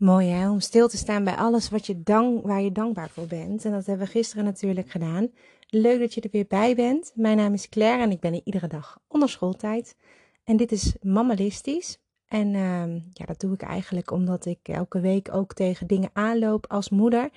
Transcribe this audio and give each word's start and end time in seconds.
Mooi 0.00 0.28
hè, 0.28 0.50
om 0.50 0.60
stil 0.60 0.88
te 0.88 0.96
staan 0.96 1.24
bij 1.24 1.34
alles 1.34 1.68
wat 1.70 1.86
je 1.86 2.02
dank, 2.02 2.46
waar 2.46 2.62
je 2.62 2.72
dankbaar 2.72 3.10
voor 3.10 3.26
bent. 3.26 3.64
En 3.64 3.70
dat 3.70 3.86
hebben 3.86 4.06
we 4.06 4.12
gisteren 4.12 4.44
natuurlijk 4.44 4.90
gedaan. 4.90 5.30
Leuk 5.68 5.98
dat 5.98 6.14
je 6.14 6.20
er 6.20 6.30
weer 6.32 6.46
bij 6.48 6.74
bent. 6.74 7.12
Mijn 7.14 7.36
naam 7.36 7.52
is 7.52 7.68
Claire 7.68 8.02
en 8.02 8.10
ik 8.10 8.20
ben 8.20 8.32
hier 8.32 8.44
iedere 8.44 8.66
dag 8.66 9.00
onder 9.08 9.28
schooltijd. 9.28 9.96
En 10.44 10.56
dit 10.56 10.72
is 10.72 10.96
Mammalistisch. 11.02 11.98
En 12.26 12.54
uh, 12.54 12.94
ja, 13.12 13.24
dat 13.24 13.40
doe 13.40 13.54
ik 13.54 13.62
eigenlijk 13.62 14.10
omdat 14.10 14.46
ik 14.46 14.58
elke 14.62 15.00
week 15.00 15.34
ook 15.34 15.54
tegen 15.54 15.86
dingen 15.86 16.10
aanloop 16.12 16.66
als 16.68 16.90
moeder. 16.90 17.30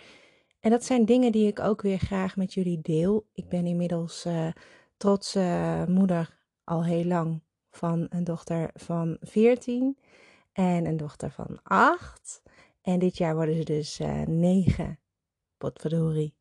En 0.59 0.70
dat 0.70 0.86
zijn 0.86 1.05
dingen 1.05 1.32
die 1.32 1.48
ik 1.48 1.59
ook 1.59 1.82
weer 1.82 2.00
graag 2.00 2.36
met 2.36 2.54
jullie 2.54 2.80
deel. 2.82 3.25
Ik 3.34 3.50
ben 3.50 3.66
inmiddels 3.66 4.25
uh, 4.25 4.48
trotse 4.98 5.86
moeder 5.88 6.38
al 6.64 6.86
heel 6.86 7.05
lang 7.05 7.41
van 7.71 8.07
een 8.09 8.23
dochter 8.23 8.69
van 8.73 9.18
14 9.21 9.97
en 10.54 10.86
een 10.86 10.97
dochter 10.97 11.32
van 11.32 11.59
8. 11.64 12.41
En 12.83 13.00
dit 13.00 13.18
jaar 13.18 13.36
worden 13.36 13.55
ze 13.55 13.64
dus 13.64 14.00
uh, 14.00 14.21
9. 14.21 15.00
Potverdorie. 15.57 16.36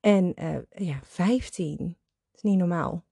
En 0.00 0.34
uh, 0.42 0.56
ja, 0.70 0.98
15. 1.02 1.76
Dat 1.76 2.34
is 2.34 2.42
niet 2.42 2.58
normaal. 2.58 3.04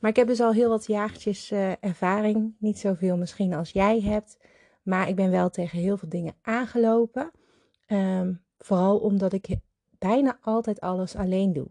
Maar 0.00 0.10
ik 0.10 0.16
heb 0.16 0.26
dus 0.26 0.40
al 0.40 0.52
heel 0.52 0.68
wat 0.68 0.86
jaartjes 0.86 1.50
uh, 1.50 1.72
ervaring. 1.80 2.54
Niet 2.58 2.78
zoveel 2.78 3.16
misschien 3.16 3.54
als 3.54 3.70
jij 3.70 4.00
hebt. 4.00 4.38
Maar 4.82 5.08
ik 5.08 5.16
ben 5.16 5.30
wel 5.30 5.50
tegen 5.50 5.78
heel 5.78 5.96
veel 5.96 6.08
dingen 6.08 6.34
aangelopen. 6.42 7.30
Um, 7.86 8.44
vooral 8.58 8.98
omdat 8.98 9.32
ik 9.32 9.56
bijna 9.98 10.38
altijd 10.40 10.80
alles 10.80 11.16
alleen 11.16 11.52
doe. 11.52 11.68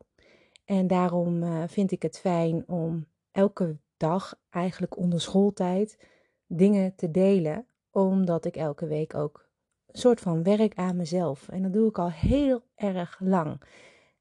En 0.65 0.87
daarom 0.87 1.67
vind 1.67 1.91
ik 1.91 2.01
het 2.01 2.19
fijn 2.19 2.67
om 2.67 3.07
elke 3.31 3.77
dag, 3.97 4.39
eigenlijk 4.49 4.97
onder 4.97 5.21
schooltijd, 5.21 5.99
dingen 6.47 6.95
te 6.95 7.11
delen. 7.11 7.65
Omdat 7.91 8.45
ik 8.45 8.55
elke 8.55 8.87
week 8.87 9.15
ook 9.15 9.46
soort 9.91 10.19
van 10.19 10.43
werk 10.43 10.75
aan 10.75 10.95
mezelf. 10.95 11.49
En 11.49 11.61
dat 11.61 11.73
doe 11.73 11.89
ik 11.89 11.99
al 11.99 12.11
heel 12.11 12.63
erg 12.75 13.19
lang. 13.19 13.61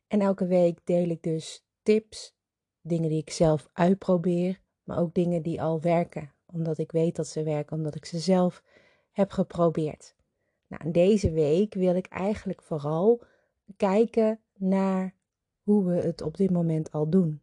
En 0.06 0.20
elke 0.20 0.46
week 0.46 0.78
deel 0.84 1.08
ik 1.08 1.22
dus 1.22 1.66
tips, 1.82 2.36
dingen 2.80 3.08
die 3.08 3.20
ik 3.20 3.30
zelf 3.30 3.68
uitprobeer, 3.72 4.60
maar 4.84 4.98
ook 4.98 5.14
dingen 5.14 5.42
die 5.42 5.62
al 5.62 5.80
werken. 5.80 6.32
Omdat 6.46 6.78
ik 6.78 6.92
weet 6.92 7.16
dat 7.16 7.26
ze 7.26 7.42
werken, 7.42 7.76
omdat 7.76 7.94
ik 7.94 8.04
ze 8.04 8.18
zelf 8.18 8.62
heb 9.10 9.30
geprobeerd. 9.30 10.14
Nou, 10.66 10.90
deze 10.90 11.30
week 11.30 11.74
wil 11.74 11.94
ik 11.94 12.06
eigenlijk 12.06 12.62
vooral 12.62 13.22
kijken 13.76 14.40
naar 14.56 15.14
hoe 15.62 15.84
we 15.84 15.94
het 15.94 16.22
op 16.22 16.36
dit 16.36 16.50
moment 16.50 16.92
al 16.92 17.08
doen. 17.08 17.40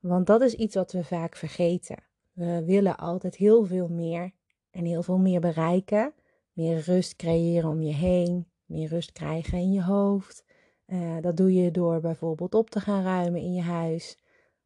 Want 0.00 0.26
dat 0.26 0.42
is 0.42 0.54
iets 0.54 0.74
wat 0.74 0.92
we 0.92 1.04
vaak 1.04 1.36
vergeten. 1.36 2.02
We 2.32 2.64
willen 2.64 2.96
altijd 2.96 3.36
heel 3.36 3.64
veel 3.64 3.88
meer 3.88 4.32
en 4.70 4.84
heel 4.84 5.02
veel 5.02 5.18
meer 5.18 5.40
bereiken. 5.40 6.14
Meer 6.54 6.80
rust 6.80 7.16
creëren 7.16 7.70
om 7.70 7.82
je 7.82 7.92
heen, 7.92 8.46
meer 8.64 8.88
rust 8.88 9.12
krijgen 9.12 9.58
in 9.58 9.72
je 9.72 9.82
hoofd. 9.82 10.44
Uh, 10.86 11.16
dat 11.20 11.36
doe 11.36 11.54
je 11.54 11.70
door 11.70 12.00
bijvoorbeeld 12.00 12.54
op 12.54 12.70
te 12.70 12.80
gaan 12.80 13.02
ruimen 13.02 13.40
in 13.40 13.54
je 13.54 13.62
huis, 13.62 14.18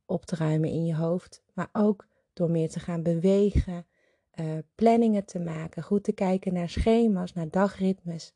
op 0.06 0.25
te 0.25 0.36
ruimen 0.36 0.69
in 0.69 0.84
je 0.84 0.95
hoofd, 0.95 1.42
maar 1.53 1.69
ook 1.72 2.06
door 2.33 2.50
meer 2.50 2.69
te 2.69 2.80
gaan 2.80 3.03
bewegen, 3.03 3.86
uh, 4.34 4.47
planningen 4.75 5.25
te 5.25 5.39
maken, 5.39 5.83
goed 5.83 6.05
te 6.05 6.12
kijken 6.12 6.53
naar 6.53 6.69
schema's, 6.69 7.33
naar 7.33 7.50
dagritmes. 7.50 8.34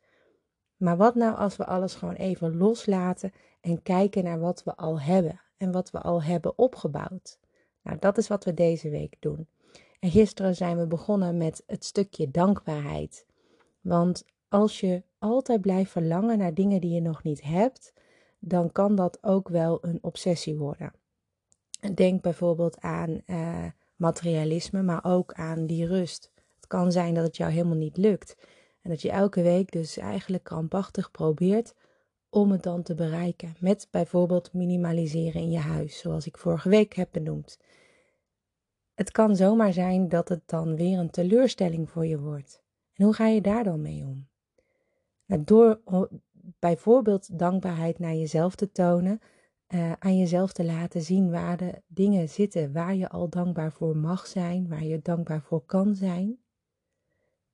Maar 0.76 0.96
wat 0.96 1.14
nou 1.14 1.36
als 1.36 1.56
we 1.56 1.66
alles 1.66 1.94
gewoon 1.94 2.14
even 2.14 2.56
loslaten 2.56 3.32
en 3.60 3.82
kijken 3.82 4.24
naar 4.24 4.40
wat 4.40 4.62
we 4.64 4.76
al 4.76 5.00
hebben 5.00 5.40
en 5.56 5.72
wat 5.72 5.90
we 5.90 6.00
al 6.00 6.22
hebben 6.22 6.58
opgebouwd? 6.58 7.38
Nou, 7.82 7.98
dat 7.98 8.18
is 8.18 8.28
wat 8.28 8.44
we 8.44 8.54
deze 8.54 8.90
week 8.90 9.16
doen. 9.20 9.48
En 10.00 10.10
gisteren 10.10 10.54
zijn 10.54 10.78
we 10.78 10.86
begonnen 10.86 11.36
met 11.36 11.62
het 11.66 11.84
stukje 11.84 12.30
dankbaarheid. 12.30 13.26
Want 13.82 14.24
als 14.48 14.80
je 14.80 15.02
altijd 15.18 15.60
blijft 15.60 15.90
verlangen 15.90 16.38
naar 16.38 16.54
dingen 16.54 16.80
die 16.80 16.94
je 16.94 17.00
nog 17.00 17.22
niet 17.22 17.42
hebt, 17.42 17.92
dan 18.38 18.72
kan 18.72 18.94
dat 18.94 19.18
ook 19.20 19.48
wel 19.48 19.78
een 19.80 19.98
obsessie 20.02 20.56
worden. 20.56 20.92
Denk 21.94 22.22
bijvoorbeeld 22.22 22.80
aan 22.80 23.20
uh, 23.26 23.64
materialisme, 23.96 24.82
maar 24.82 25.04
ook 25.04 25.32
aan 25.32 25.66
die 25.66 25.86
rust. 25.86 26.32
Het 26.56 26.66
kan 26.66 26.92
zijn 26.92 27.14
dat 27.14 27.24
het 27.24 27.36
jou 27.36 27.52
helemaal 27.52 27.76
niet 27.76 27.96
lukt. 27.96 28.36
En 28.80 28.90
dat 28.90 29.02
je 29.02 29.10
elke 29.10 29.42
week 29.42 29.72
dus 29.72 29.96
eigenlijk 29.96 30.44
krampachtig 30.44 31.10
probeert 31.10 31.74
om 32.30 32.50
het 32.50 32.62
dan 32.62 32.82
te 32.82 32.94
bereiken. 32.94 33.56
Met 33.60 33.88
bijvoorbeeld 33.90 34.52
minimaliseren 34.52 35.40
in 35.40 35.50
je 35.50 35.58
huis, 35.58 35.98
zoals 35.98 36.26
ik 36.26 36.38
vorige 36.38 36.68
week 36.68 36.94
heb 36.94 37.08
benoemd. 37.12 37.58
Het 38.94 39.10
kan 39.10 39.36
zomaar 39.36 39.72
zijn 39.72 40.08
dat 40.08 40.28
het 40.28 40.42
dan 40.46 40.76
weer 40.76 40.98
een 40.98 41.10
teleurstelling 41.10 41.90
voor 41.90 42.06
je 42.06 42.20
wordt. 42.20 42.61
En 42.94 43.04
hoe 43.04 43.14
ga 43.14 43.26
je 43.26 43.40
daar 43.40 43.64
dan 43.64 43.82
mee 43.82 44.04
om? 44.06 44.28
Nou, 45.26 45.44
door 45.44 45.80
bijvoorbeeld 46.58 47.38
dankbaarheid 47.38 47.98
naar 47.98 48.14
jezelf 48.14 48.54
te 48.54 48.70
tonen, 48.70 49.20
uh, 49.68 49.92
aan 49.98 50.18
jezelf 50.18 50.52
te 50.52 50.64
laten 50.64 51.02
zien 51.02 51.30
waar 51.30 51.56
de 51.56 51.82
dingen 51.86 52.28
zitten 52.28 52.72
waar 52.72 52.94
je 52.94 53.08
al 53.08 53.28
dankbaar 53.28 53.72
voor 53.72 53.96
mag 53.96 54.26
zijn, 54.26 54.68
waar 54.68 54.84
je 54.84 55.00
dankbaar 55.02 55.42
voor 55.42 55.64
kan 55.66 55.94
zijn. 55.94 56.38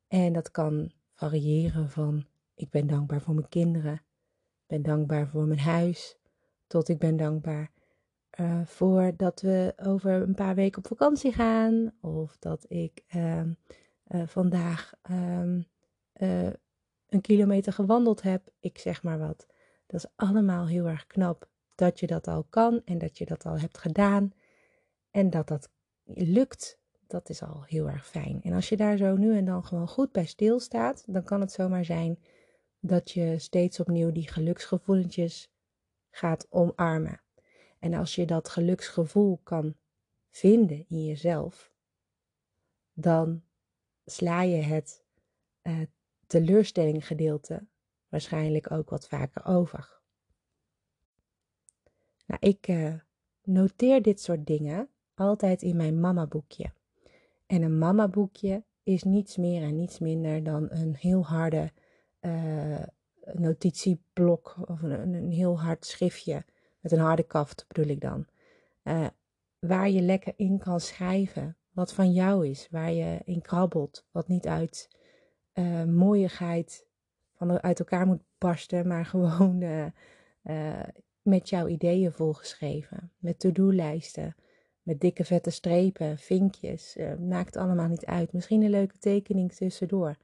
En 0.08 0.32
dat 0.32 0.50
kan 0.50 0.92
variëren 1.14 1.90
van 1.90 2.26
ik 2.54 2.70
ben 2.70 2.86
dankbaar 2.86 3.20
voor 3.20 3.34
mijn 3.34 3.48
kinderen, 3.48 3.94
ik 3.94 4.66
ben 4.66 4.82
dankbaar 4.82 5.28
voor 5.28 5.46
mijn 5.46 5.60
huis, 5.60 6.18
tot 6.66 6.88
ik 6.88 6.98
ben 6.98 7.16
dankbaar 7.16 7.72
uh, 8.40 8.60
voor 8.64 9.12
dat 9.16 9.40
we 9.40 9.72
over 9.76 10.12
een 10.12 10.34
paar 10.34 10.54
weken 10.54 10.78
op 10.78 10.86
vakantie 10.86 11.32
gaan, 11.32 11.92
of 12.00 12.36
dat 12.38 12.64
ik 12.68 13.04
uh, 13.16 13.42
uh, 14.08 14.26
vandaag 14.26 14.92
um, 15.10 15.66
een 17.08 17.20
kilometer 17.20 17.72
gewandeld 17.72 18.22
heb, 18.22 18.50
ik 18.60 18.78
zeg 18.78 19.02
maar 19.02 19.18
wat. 19.18 19.46
Dat 19.86 20.04
is 20.04 20.10
allemaal 20.16 20.66
heel 20.66 20.86
erg 20.86 21.06
knap 21.06 21.48
dat 21.74 22.00
je 22.00 22.06
dat 22.06 22.26
al 22.26 22.44
kan 22.44 22.82
en 22.84 22.98
dat 22.98 23.18
je 23.18 23.26
dat 23.26 23.46
al 23.46 23.58
hebt 23.58 23.78
gedaan 23.78 24.32
en 25.10 25.30
dat 25.30 25.48
dat 25.48 25.70
lukt. 26.04 26.78
Dat 27.06 27.28
is 27.28 27.42
al 27.42 27.62
heel 27.64 27.88
erg 27.88 28.06
fijn. 28.06 28.40
En 28.42 28.52
als 28.52 28.68
je 28.68 28.76
daar 28.76 28.96
zo 28.96 29.16
nu 29.16 29.36
en 29.36 29.44
dan 29.44 29.64
gewoon 29.64 29.88
goed 29.88 30.12
bij 30.12 30.26
stilstaat, 30.26 31.04
dan 31.06 31.22
kan 31.22 31.40
het 31.40 31.52
zomaar 31.52 31.84
zijn 31.84 32.18
dat 32.80 33.10
je 33.10 33.38
steeds 33.38 33.80
opnieuw 33.80 34.12
die 34.12 34.28
geluksgevoelentjes 34.28 35.50
gaat 36.10 36.46
omarmen. 36.50 37.20
En 37.78 37.94
als 37.94 38.14
je 38.14 38.26
dat 38.26 38.48
geluksgevoel 38.48 39.40
kan 39.42 39.76
vinden 40.28 40.84
in 40.88 41.04
jezelf, 41.04 41.72
dan 42.92 43.42
sla 44.10 44.42
je 44.42 44.62
het 44.62 45.04
uh, 45.62 45.80
teleurstelling 46.26 47.06
gedeelte 47.06 47.66
waarschijnlijk 48.08 48.70
ook 48.70 48.90
wat 48.90 49.08
vaker 49.08 49.44
over. 49.44 50.00
Nou, 52.26 52.40
ik 52.40 52.68
uh, 52.68 52.94
noteer 53.42 54.02
dit 54.02 54.20
soort 54.20 54.46
dingen 54.46 54.88
altijd 55.14 55.62
in 55.62 55.76
mijn 55.76 56.00
mama 56.00 56.26
boekje. 56.26 56.72
En 57.46 57.62
een 57.62 57.78
mama 57.78 58.08
boekje 58.08 58.64
is 58.82 59.02
niets 59.02 59.36
meer 59.36 59.62
en 59.62 59.76
niets 59.76 59.98
minder 59.98 60.42
dan 60.42 60.70
een 60.70 60.94
heel 60.94 61.26
harde 61.26 61.72
uh, 62.20 62.82
notitieblok 63.32 64.56
of 64.66 64.82
een, 64.82 65.14
een, 65.14 65.30
heel 65.30 65.60
hard 65.60 65.86
schriftje 65.86 66.44
met 66.80 66.92
een 66.92 66.98
harde 66.98 67.22
kaft 67.22 67.64
bedoel 67.68 67.90
ik 67.90 68.00
dan. 68.00 68.26
Waar 69.58 69.90
je 69.90 70.00
lekker 70.00 70.32
in 70.36 70.58
kan 70.58 70.80
schrijven 70.80 71.57
wat 71.78 71.92
van 71.92 72.12
jou 72.12 72.46
is, 72.46 72.68
waar 72.70 72.92
je 72.92 73.20
in 73.24 73.40
krabbelt, 73.40 74.06
wat 74.10 74.28
niet 74.28 74.46
uit 74.46 74.88
uh, 75.54 75.84
mooiigheid 75.84 76.86
van 77.34 77.62
uit 77.62 77.78
elkaar 77.78 78.06
moet 78.06 78.22
barsten, 78.38 78.88
maar 78.88 79.04
gewoon 79.14 79.60
uh, 79.60 79.86
uh, 80.42 80.82
met 81.22 81.48
jouw 81.48 81.66
ideeën 81.66 82.12
volgeschreven. 82.12 83.12
Met 83.18 83.38
to-do-lijsten, 83.38 84.36
met 84.82 85.00
dikke 85.00 85.24
vette 85.24 85.50
strepen, 85.50 86.18
vinkjes. 86.18 86.96
maakt 87.28 87.56
allemaal 87.56 87.88
niet 87.88 88.06
uit. 88.06 88.32
Misschien 88.32 88.62
een 88.62 88.70
leuke 88.70 88.98
tekening 88.98 89.52
tussendoor. 89.52 90.16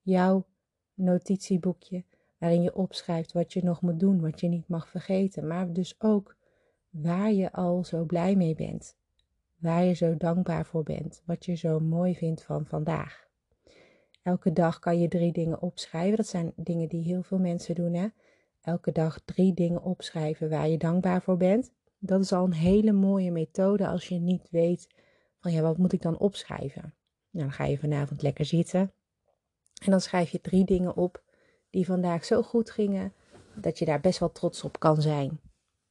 Jouw 0.00 0.46
notitieboekje 0.94 2.04
waarin 2.38 2.62
je 2.62 2.74
opschrijft 2.74 3.32
wat 3.32 3.52
je 3.52 3.64
nog 3.64 3.82
moet 3.82 4.00
doen, 4.00 4.20
wat 4.20 4.40
je 4.40 4.48
niet 4.48 4.68
mag 4.68 4.88
vergeten. 4.88 5.46
Maar 5.46 5.72
dus 5.72 5.94
ook 5.98 6.36
waar 6.90 7.32
je 7.32 7.52
al 7.52 7.84
zo 7.84 8.04
blij 8.04 8.36
mee 8.36 8.54
bent. 8.54 8.98
Waar 9.60 9.84
je 9.84 9.92
zo 9.92 10.16
dankbaar 10.16 10.66
voor 10.66 10.82
bent. 10.82 11.22
Wat 11.26 11.44
je 11.44 11.54
zo 11.54 11.80
mooi 11.80 12.14
vindt 12.14 12.42
van 12.42 12.66
vandaag. 12.66 13.28
Elke 14.22 14.52
dag 14.52 14.78
kan 14.78 15.00
je 15.00 15.08
drie 15.08 15.32
dingen 15.32 15.62
opschrijven. 15.62 16.16
Dat 16.16 16.26
zijn 16.26 16.52
dingen 16.56 16.88
die 16.88 17.02
heel 17.02 17.22
veel 17.22 17.38
mensen 17.38 17.74
doen. 17.74 17.94
Hè? 17.94 18.08
Elke 18.60 18.92
dag 18.92 19.20
drie 19.24 19.54
dingen 19.54 19.82
opschrijven 19.82 20.48
waar 20.48 20.68
je 20.68 20.78
dankbaar 20.78 21.22
voor 21.22 21.36
bent. 21.36 21.72
Dat 21.98 22.20
is 22.20 22.32
al 22.32 22.44
een 22.44 22.52
hele 22.52 22.92
mooie 22.92 23.30
methode 23.30 23.86
als 23.88 24.08
je 24.08 24.14
niet 24.14 24.48
weet 24.50 24.88
van 25.38 25.52
ja, 25.52 25.60
wat 25.60 25.78
moet 25.78 25.92
ik 25.92 26.02
dan 26.02 26.18
opschrijven? 26.18 26.94
Nou, 27.30 27.46
dan 27.46 27.52
ga 27.52 27.64
je 27.64 27.78
vanavond 27.78 28.22
lekker 28.22 28.44
zitten. 28.44 28.92
En 29.84 29.90
dan 29.90 30.00
schrijf 30.00 30.30
je 30.30 30.40
drie 30.40 30.64
dingen 30.64 30.96
op 30.96 31.22
die 31.70 31.86
vandaag 31.86 32.24
zo 32.24 32.42
goed 32.42 32.70
gingen 32.70 33.12
dat 33.54 33.78
je 33.78 33.84
daar 33.84 34.00
best 34.00 34.18
wel 34.18 34.32
trots 34.32 34.64
op 34.64 34.78
kan 34.78 35.02
zijn. 35.02 35.40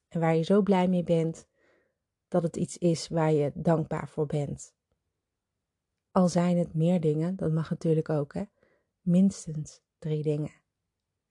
En 0.08 0.20
waar 0.20 0.36
je 0.36 0.44
zo 0.44 0.62
blij 0.62 0.88
mee 0.88 1.04
bent 1.04 1.48
dat 2.30 2.44
het 2.44 2.56
iets 2.56 2.78
is 2.78 3.08
waar 3.08 3.32
je 3.32 3.52
dankbaar 3.54 4.10
voor 4.10 4.26
bent. 4.26 4.74
Al 6.12 6.28
zijn 6.28 6.58
het 6.58 6.74
meer 6.74 7.00
dingen, 7.00 7.36
dat 7.36 7.52
mag 7.52 7.70
natuurlijk 7.70 8.10
ook, 8.10 8.34
hè? 8.34 8.44
Minstens 9.02 9.82
drie 10.00 10.24
dingen. 10.24 10.52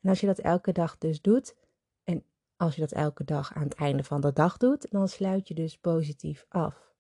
En 0.01 0.09
als 0.09 0.21
je 0.21 0.27
dat 0.27 0.39
elke 0.39 0.73
dag 0.73 0.99
dus 0.99 1.21
doet, 1.21 1.57
en 2.05 2.25
als 2.57 2.75
je 2.75 2.81
dat 2.81 2.93
elke 2.93 3.25
dag 3.25 3.55
aan 3.55 3.63
het 3.63 3.75
einde 3.75 4.05
van 4.05 4.21
de 4.21 4.33
dag 4.33 4.57
doet, 4.57 4.91
dan 4.91 5.09
sluit 5.09 5.49
je 5.49 5.55
dus 5.55 5.79
positief 5.79 6.47
af. 6.49 6.95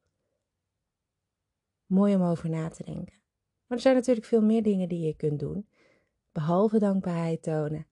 Mooi 1.86 2.14
om 2.14 2.22
over 2.22 2.48
na 2.48 2.68
te 2.68 2.84
denken. 2.84 3.16
Maar 3.66 3.76
er 3.76 3.80
zijn 3.80 3.94
natuurlijk 3.94 4.26
veel 4.26 4.42
meer 4.42 4.62
dingen 4.62 4.88
die 4.88 5.06
je 5.06 5.16
kunt 5.16 5.40
doen. 5.40 5.68
Behalve 6.32 6.78
dankbaarheid 6.78 7.42
tonen, 7.42 7.86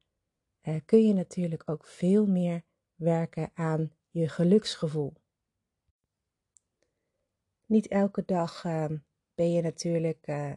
eh, 0.60 0.76
kun 0.84 1.06
je 1.06 1.12
natuurlijk 1.12 1.62
ook 1.66 1.86
veel 1.86 2.26
meer 2.26 2.64
werken 2.94 3.50
aan 3.54 3.92
je 4.10 4.28
geluksgevoel. 4.28 5.12
Niet 7.66 7.88
elke 7.88 8.24
dag 8.24 8.64
ehm, 8.64 8.96
ben 9.34 9.52
je 9.52 9.62
natuurlijk 9.62 10.26
uh, 10.26 10.52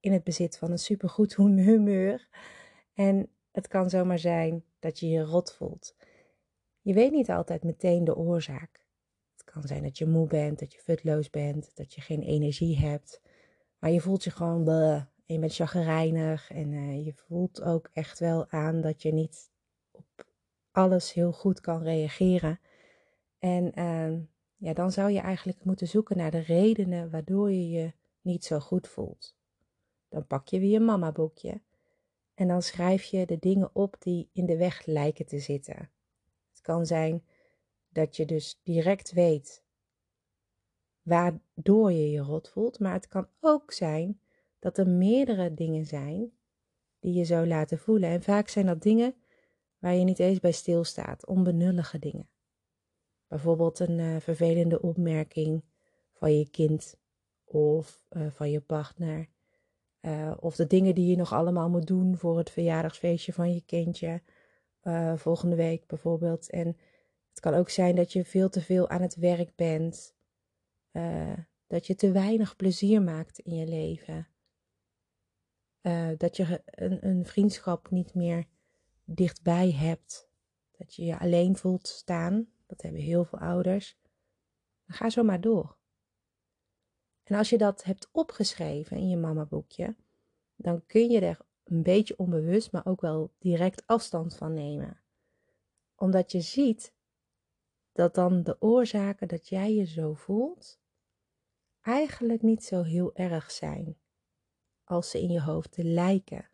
in 0.00 0.12
het 0.12 0.24
bezit 0.24 0.58
van 0.58 0.70
een 0.70 0.78
supergoed 0.78 1.36
humeur. 1.70 2.28
En 2.94 3.30
het 3.50 3.68
kan 3.68 3.90
zomaar 3.90 4.18
zijn 4.18 4.64
dat 4.78 4.98
je 4.98 5.08
je 5.08 5.22
rot 5.22 5.52
voelt. 5.52 5.96
Je 6.80 6.94
weet 6.94 7.12
niet 7.12 7.30
altijd 7.30 7.64
meteen 7.64 8.04
de 8.04 8.16
oorzaak. 8.16 8.86
Het 9.32 9.44
kan 9.44 9.62
zijn 9.62 9.82
dat 9.82 9.98
je 9.98 10.06
moe 10.06 10.26
bent, 10.26 10.58
dat 10.58 10.72
je 10.72 10.80
futloos 10.80 11.30
bent, 11.30 11.76
dat 11.76 11.94
je 11.94 12.00
geen 12.00 12.22
energie 12.22 12.78
hebt. 12.78 13.20
Maar 13.78 13.90
je 13.90 14.00
voelt 14.00 14.24
je 14.24 14.30
gewoon 14.30 14.64
bleh, 14.64 15.04
je 15.24 15.38
bent 15.38 15.54
chagrijnig 15.54 16.50
en 16.50 16.72
uh, 16.72 17.04
je 17.04 17.12
voelt 17.14 17.62
ook 17.62 17.90
echt 17.92 18.18
wel 18.18 18.50
aan 18.50 18.80
dat 18.80 19.02
je 19.02 19.12
niet 19.12 19.50
op 19.90 20.26
alles 20.70 21.12
heel 21.12 21.32
goed 21.32 21.60
kan 21.60 21.82
reageren. 21.82 22.60
En 23.38 23.78
uh, 23.78 24.18
ja, 24.60 24.72
dan 24.72 24.92
zou 24.92 25.10
je 25.10 25.20
eigenlijk 25.20 25.64
moeten 25.64 25.88
zoeken 25.88 26.16
naar 26.16 26.30
de 26.30 26.38
redenen 26.38 27.10
waardoor 27.10 27.50
je 27.50 27.70
je 27.70 27.92
niet 28.20 28.44
zo 28.44 28.58
goed 28.58 28.88
voelt. 28.88 29.36
Dan 30.08 30.26
pak 30.26 30.48
je 30.48 30.60
weer 30.60 30.70
je 30.70 30.80
mama 30.80 31.12
boekje 31.12 31.60
en 32.34 32.48
dan 32.48 32.62
schrijf 32.62 33.04
je 33.04 33.26
de 33.26 33.38
dingen 33.38 33.70
op 33.72 33.96
die 33.98 34.28
in 34.32 34.46
de 34.46 34.56
weg 34.56 34.86
lijken 34.86 35.26
te 35.26 35.38
zitten. 35.38 35.90
Het 36.50 36.60
kan 36.60 36.86
zijn 36.86 37.24
dat 37.88 38.16
je 38.16 38.24
dus 38.26 38.60
direct 38.62 39.12
weet 39.12 39.62
waardoor 41.02 41.92
je 41.92 42.10
je 42.10 42.20
rot 42.20 42.48
voelt, 42.48 42.78
maar 42.78 42.92
het 42.92 43.08
kan 43.08 43.28
ook 43.40 43.72
zijn 43.72 44.20
dat 44.58 44.78
er 44.78 44.88
meerdere 44.88 45.54
dingen 45.54 45.86
zijn 45.86 46.32
die 46.98 47.14
je 47.14 47.24
zo 47.24 47.46
laten 47.46 47.78
voelen. 47.78 48.08
En 48.08 48.22
vaak 48.22 48.48
zijn 48.48 48.66
dat 48.66 48.82
dingen 48.82 49.14
waar 49.78 49.94
je 49.94 50.04
niet 50.04 50.18
eens 50.18 50.40
bij 50.40 50.52
stilstaat, 50.52 51.26
onbenullige 51.26 51.98
dingen. 51.98 52.28
Bijvoorbeeld 53.30 53.78
een 53.78 53.98
uh, 53.98 54.16
vervelende 54.20 54.82
opmerking 54.82 55.64
van 56.12 56.38
je 56.38 56.50
kind 56.50 56.96
of 57.44 58.06
uh, 58.10 58.26
van 58.30 58.50
je 58.50 58.60
partner. 58.60 59.28
Uh, 60.00 60.32
of 60.40 60.56
de 60.56 60.66
dingen 60.66 60.94
die 60.94 61.06
je 61.06 61.16
nog 61.16 61.32
allemaal 61.32 61.70
moet 61.70 61.86
doen 61.86 62.16
voor 62.16 62.38
het 62.38 62.50
verjaardagsfeestje 62.50 63.32
van 63.32 63.54
je 63.54 63.60
kindje. 63.60 64.22
volgende 65.16 65.56
week 65.56 65.86
bijvoorbeeld. 65.86 66.50
En 66.50 66.66
het 67.28 67.40
kan 67.40 67.54
ook 67.54 67.68
zijn 67.68 67.96
dat 67.96 68.12
je 68.12 68.24
veel 68.24 68.48
te 68.48 68.60
veel 68.60 68.88
aan 68.88 69.02
het 69.02 69.14
werk 69.14 69.54
bent. 69.54 70.14
dat 71.66 71.86
je 71.86 71.94
te 71.94 72.12
weinig 72.12 72.56
plezier 72.56 73.02
maakt 73.02 73.38
in 73.38 73.54
je 73.54 73.66
leven. 73.66 74.28
dat 76.18 76.36
je 76.36 76.62
een, 76.64 77.06
een 77.06 77.24
vriendschap 77.24 77.90
niet 77.90 78.14
meer 78.14 78.46
dichtbij 79.04 79.72
hebt. 79.72 80.28
Dat 80.76 80.94
je 80.94 81.04
je 81.04 81.18
alleen 81.18 81.56
voelt 81.56 81.88
staan 81.88 82.48
dat 82.70 82.82
hebben 82.82 83.00
heel 83.00 83.24
veel 83.24 83.38
ouders. 83.38 83.98
Dan 84.86 84.96
ga 84.96 85.10
zo 85.10 85.22
maar 85.22 85.40
door. 85.40 85.78
En 87.22 87.36
als 87.36 87.50
je 87.50 87.58
dat 87.58 87.84
hebt 87.84 88.08
opgeschreven 88.12 88.96
in 88.96 89.08
je 89.08 89.16
mamaboekje, 89.16 89.96
dan 90.56 90.86
kun 90.86 91.10
je 91.10 91.20
er 91.20 91.38
een 91.64 91.82
beetje 91.82 92.18
onbewust, 92.18 92.72
maar 92.72 92.86
ook 92.86 93.00
wel 93.00 93.32
direct 93.38 93.86
afstand 93.86 94.36
van 94.36 94.54
nemen. 94.54 95.00
Omdat 95.94 96.32
je 96.32 96.40
ziet 96.40 96.94
dat 97.92 98.14
dan 98.14 98.42
de 98.42 98.56
oorzaken 98.60 99.28
dat 99.28 99.48
jij 99.48 99.74
je 99.74 99.84
zo 99.84 100.14
voelt, 100.14 100.80
eigenlijk 101.80 102.42
niet 102.42 102.64
zo 102.64 102.82
heel 102.82 103.14
erg 103.14 103.50
zijn 103.50 103.98
als 104.84 105.10
ze 105.10 105.20
in 105.20 105.30
je 105.30 105.42
hoofd 105.42 105.76
lijken. 105.76 106.50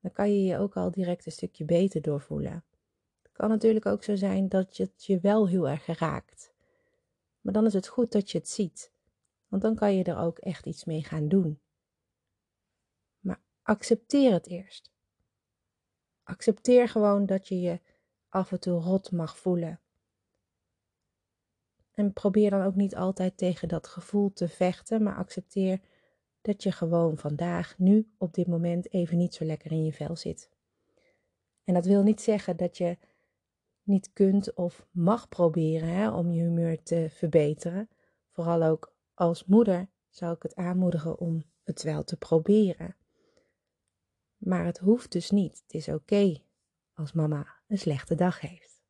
Dan 0.00 0.12
kan 0.12 0.30
je 0.30 0.44
je 0.44 0.58
ook 0.58 0.76
al 0.76 0.90
direct 0.90 1.26
een 1.26 1.32
stukje 1.32 1.64
beter 1.64 2.02
doorvoelen 2.02 2.64
kan 3.40 3.48
natuurlijk 3.48 3.86
ook 3.86 4.04
zo 4.04 4.14
zijn 4.14 4.48
dat 4.48 4.76
het 4.76 5.04
je 5.04 5.20
wel 5.20 5.48
heel 5.48 5.68
erg 5.68 5.86
raakt. 5.86 6.52
Maar 7.40 7.52
dan 7.52 7.66
is 7.66 7.72
het 7.72 7.88
goed 7.88 8.12
dat 8.12 8.30
je 8.30 8.38
het 8.38 8.48
ziet, 8.48 8.92
want 9.48 9.62
dan 9.62 9.74
kan 9.74 9.96
je 9.96 10.04
er 10.04 10.18
ook 10.18 10.38
echt 10.38 10.66
iets 10.66 10.84
mee 10.84 11.04
gaan 11.04 11.28
doen. 11.28 11.60
Maar 13.20 13.40
accepteer 13.62 14.32
het 14.32 14.46
eerst. 14.46 14.90
Accepteer 16.22 16.88
gewoon 16.88 17.26
dat 17.26 17.48
je 17.48 17.60
je 17.60 17.80
af 18.28 18.52
en 18.52 18.60
toe 18.60 18.80
rot 18.80 19.10
mag 19.10 19.38
voelen. 19.38 19.80
En 21.94 22.12
probeer 22.12 22.50
dan 22.50 22.62
ook 22.62 22.74
niet 22.74 22.96
altijd 22.96 23.36
tegen 23.36 23.68
dat 23.68 23.86
gevoel 23.86 24.32
te 24.32 24.48
vechten, 24.48 25.02
maar 25.02 25.16
accepteer 25.16 25.80
dat 26.40 26.62
je 26.62 26.72
gewoon 26.72 27.18
vandaag, 27.18 27.78
nu, 27.78 28.12
op 28.18 28.34
dit 28.34 28.46
moment 28.46 28.92
even 28.92 29.16
niet 29.16 29.34
zo 29.34 29.44
lekker 29.44 29.70
in 29.70 29.84
je 29.84 29.92
vel 29.92 30.16
zit. 30.16 30.50
En 31.64 31.74
dat 31.74 31.84
wil 31.84 32.02
niet 32.02 32.20
zeggen 32.20 32.56
dat 32.56 32.76
je 32.76 32.98
niet 33.90 34.10
kunt 34.12 34.54
of 34.54 34.86
mag 34.90 35.28
proberen 35.28 35.88
hè, 35.88 36.10
om 36.10 36.30
je 36.30 36.42
humeur 36.42 36.82
te 36.82 37.06
verbeteren. 37.10 37.88
Vooral 38.30 38.62
ook 38.62 38.94
als 39.14 39.44
moeder 39.44 39.88
zou 40.08 40.34
ik 40.34 40.42
het 40.42 40.54
aanmoedigen 40.54 41.18
om 41.18 41.44
het 41.64 41.82
wel 41.82 42.04
te 42.04 42.16
proberen. 42.16 42.96
Maar 44.36 44.64
het 44.64 44.78
hoeft 44.78 45.12
dus 45.12 45.30
niet. 45.30 45.62
Het 45.62 45.74
is 45.74 45.88
oké 45.88 46.42
als 46.94 47.12
mama 47.12 47.46
een 47.66 47.78
slechte 47.78 48.14
dag 48.14 48.40
heeft. 48.40 48.82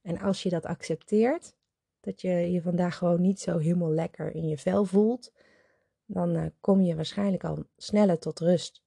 En 0.00 0.18
als 0.18 0.42
je 0.42 0.50
dat 0.50 0.66
accepteert, 0.66 1.54
dat 2.00 2.20
je 2.20 2.30
je 2.30 2.62
vandaag 2.62 2.96
gewoon 2.96 3.20
niet 3.20 3.40
zo 3.40 3.58
helemaal 3.58 3.90
lekker 3.90 4.34
in 4.34 4.48
je 4.48 4.58
vel 4.58 4.84
voelt, 4.84 5.32
dan 6.04 6.36
uh, 6.36 6.46
kom 6.60 6.80
je 6.80 6.94
waarschijnlijk 6.94 7.44
al 7.44 7.64
sneller 7.76 8.18
tot 8.18 8.40
rust. 8.40 8.82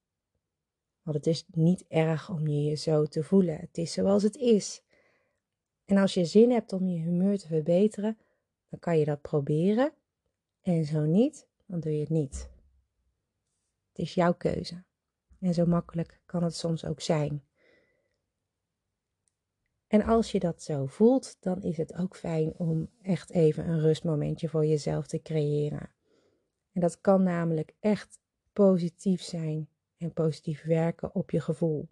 Want 1.01 1.17
het 1.17 1.27
is 1.27 1.45
niet 1.47 1.85
erg 1.87 2.29
om 2.29 2.47
je 2.47 2.63
je 2.63 2.75
zo 2.75 3.05
te 3.05 3.23
voelen. 3.23 3.57
Het 3.59 3.77
is 3.77 3.93
zoals 3.93 4.23
het 4.23 4.35
is. 4.35 4.83
En 5.85 5.97
als 5.97 6.13
je 6.13 6.25
zin 6.25 6.51
hebt 6.51 6.73
om 6.73 6.87
je 6.87 6.99
humeur 6.99 7.37
te 7.37 7.47
verbeteren, 7.47 8.17
dan 8.69 8.79
kan 8.79 8.99
je 8.99 9.05
dat 9.05 9.21
proberen. 9.21 9.93
En 10.61 10.85
zo 10.85 11.05
niet, 11.05 11.47
dan 11.65 11.79
doe 11.79 11.93
je 11.93 11.99
het 11.99 12.09
niet. 12.09 12.49
Het 13.89 13.99
is 13.99 14.13
jouw 14.13 14.33
keuze. 14.33 14.83
En 15.39 15.53
zo 15.53 15.65
makkelijk 15.65 16.21
kan 16.25 16.43
het 16.43 16.55
soms 16.55 16.85
ook 16.85 17.01
zijn. 17.01 17.43
En 19.87 20.03
als 20.03 20.31
je 20.31 20.39
dat 20.39 20.61
zo 20.61 20.85
voelt, 20.85 21.37
dan 21.39 21.61
is 21.61 21.77
het 21.77 21.95
ook 21.95 22.15
fijn 22.15 22.53
om 22.57 22.89
echt 23.01 23.31
even 23.31 23.69
een 23.69 23.79
rustmomentje 23.79 24.49
voor 24.49 24.65
jezelf 24.65 25.07
te 25.07 25.21
creëren. 25.21 25.89
En 26.71 26.81
dat 26.81 27.01
kan 27.01 27.23
namelijk 27.23 27.73
echt 27.79 28.19
positief 28.53 29.21
zijn 29.21 29.69
en 29.97 30.13
positief 30.13 30.63
werken 30.63 31.15
op 31.15 31.31
je 31.31 31.39
gevoel. 31.39 31.87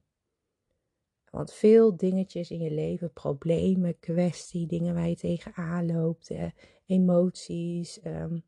Want 1.33 1.53
veel 1.53 1.97
dingetjes 1.97 2.51
in 2.51 2.59
je 2.59 2.71
leven, 2.71 3.13
problemen, 3.13 3.99
kwestie, 3.99 4.67
dingen 4.67 4.93
waar 4.93 5.09
je 5.09 5.15
tegenaan 5.15 5.85
loopt, 5.85 6.29
eh, 6.29 6.51
emoties, 6.85 7.99
ehm, 7.99 8.39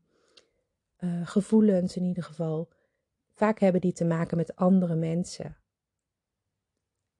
eh, 0.96 1.26
gevoelens 1.26 1.96
in 1.96 2.04
ieder 2.04 2.22
geval. 2.22 2.68
Vaak 3.32 3.60
hebben 3.60 3.80
die 3.80 3.92
te 3.92 4.04
maken 4.04 4.36
met 4.36 4.56
andere 4.56 4.94
mensen. 4.94 5.56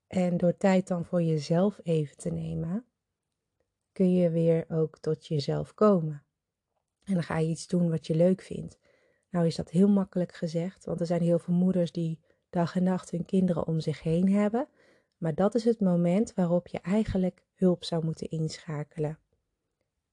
En 0.06 0.36
door 0.36 0.56
tijd 0.56 0.88
dan 0.88 1.04
voor 1.04 1.22
jezelf 1.22 1.80
even 1.82 2.16
te 2.16 2.30
nemen, 2.30 2.84
kun 3.92 4.14
je 4.14 4.30
weer 4.30 4.64
ook 4.68 4.98
tot 4.98 5.26
jezelf 5.26 5.74
komen. 5.74 6.24
En 7.04 7.14
dan 7.14 7.22
ga 7.22 7.38
je 7.38 7.48
iets 7.48 7.66
doen 7.66 7.90
wat 7.90 8.06
je 8.06 8.14
leuk 8.14 8.42
vindt. 8.42 8.78
Nou 9.30 9.46
is 9.46 9.56
dat 9.56 9.70
heel 9.70 9.88
makkelijk 9.88 10.34
gezegd, 10.34 10.84
want 10.84 11.00
er 11.00 11.06
zijn 11.06 11.22
heel 11.22 11.38
veel 11.38 11.54
moeders 11.54 11.92
die 11.92 12.20
dag 12.50 12.76
en 12.76 12.82
nacht 12.82 13.10
hun 13.10 13.24
kinderen 13.24 13.66
om 13.66 13.80
zich 13.80 14.02
heen 14.02 14.28
hebben. 14.32 14.68
Maar 15.16 15.34
dat 15.34 15.54
is 15.54 15.64
het 15.64 15.80
moment 15.80 16.34
waarop 16.34 16.66
je 16.66 16.80
eigenlijk 16.80 17.44
hulp 17.54 17.84
zou 17.84 18.04
moeten 18.04 18.30
inschakelen. 18.30 19.18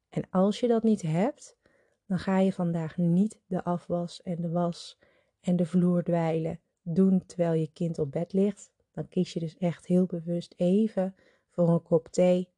En 0.10 0.30
als 0.30 0.60
je 0.60 0.68
dat 0.68 0.84
niet 0.84 1.02
hebt, 1.02 1.58
dan 2.06 2.20
ga 2.20 2.40
je 2.40 2.54
vandaag 2.54 2.98
niet 2.98 3.40
de 3.46 3.64
afwas 3.64 4.22
en 4.22 4.42
de 4.42 4.50
was 4.50 5.00
en 5.40 5.56
de 5.56 5.66
vloer 5.66 6.04
dweilen 6.04 6.60
doen 6.82 7.26
terwijl 7.26 7.54
je 7.54 7.72
kind 7.74 8.00
op 8.00 8.12
bed 8.12 8.34
ligt. 8.34 8.72
Dan 8.92 9.08
kies 9.08 9.34
je 9.34 9.40
dus 9.40 9.58
echt 9.58 9.86
heel 9.86 10.06
bewust 10.06 10.54
even 10.58 11.16
voor 11.50 11.70
een 11.70 11.82
kop 11.82 12.08
thee, 12.08 12.50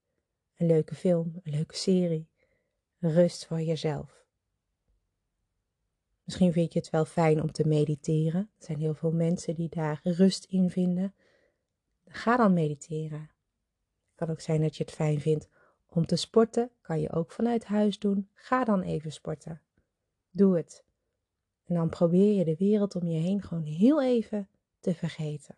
een 0.57 0.67
leuke 0.67 0.95
film, 0.95 1.39
een 1.43 1.51
leuke 1.51 1.75
serie, 1.75 2.27
rust 2.99 3.45
voor 3.45 3.61
jezelf. 3.61 4.23
Misschien 6.23 6.51
vind 6.51 6.73
je 6.73 6.79
het 6.79 6.89
wel 6.89 7.05
fijn 7.05 7.41
om 7.41 7.51
te 7.51 7.67
mediteren. 7.67 8.49
Er 8.57 8.65
zijn 8.65 8.79
heel 8.79 8.93
veel 8.93 9.11
mensen 9.11 9.55
die 9.55 9.69
daar 9.69 9.99
rust 10.03 10.45
in 10.45 10.69
vinden. 10.69 11.13
Ga 12.15 12.37
dan 12.37 12.53
mediteren. 12.53 13.19
Het 13.19 14.15
kan 14.15 14.29
ook 14.29 14.41
zijn 14.41 14.61
dat 14.61 14.77
je 14.77 14.83
het 14.83 14.93
fijn 14.93 15.19
vindt 15.19 15.49
om 15.85 16.05
te 16.05 16.15
sporten. 16.15 16.71
Kan 16.81 17.01
je 17.01 17.11
ook 17.11 17.31
vanuit 17.31 17.65
huis 17.65 17.99
doen. 17.99 18.29
Ga 18.33 18.63
dan 18.63 18.81
even 18.81 19.11
sporten. 19.11 19.61
Doe 20.29 20.55
het. 20.55 20.83
En 21.65 21.75
dan 21.75 21.89
probeer 21.89 22.37
je 22.37 22.45
de 22.45 22.55
wereld 22.55 22.95
om 22.95 23.07
je 23.07 23.19
heen 23.19 23.41
gewoon 23.41 23.63
heel 23.63 24.03
even 24.03 24.49
te 24.79 24.93
vergeten. 24.93 25.55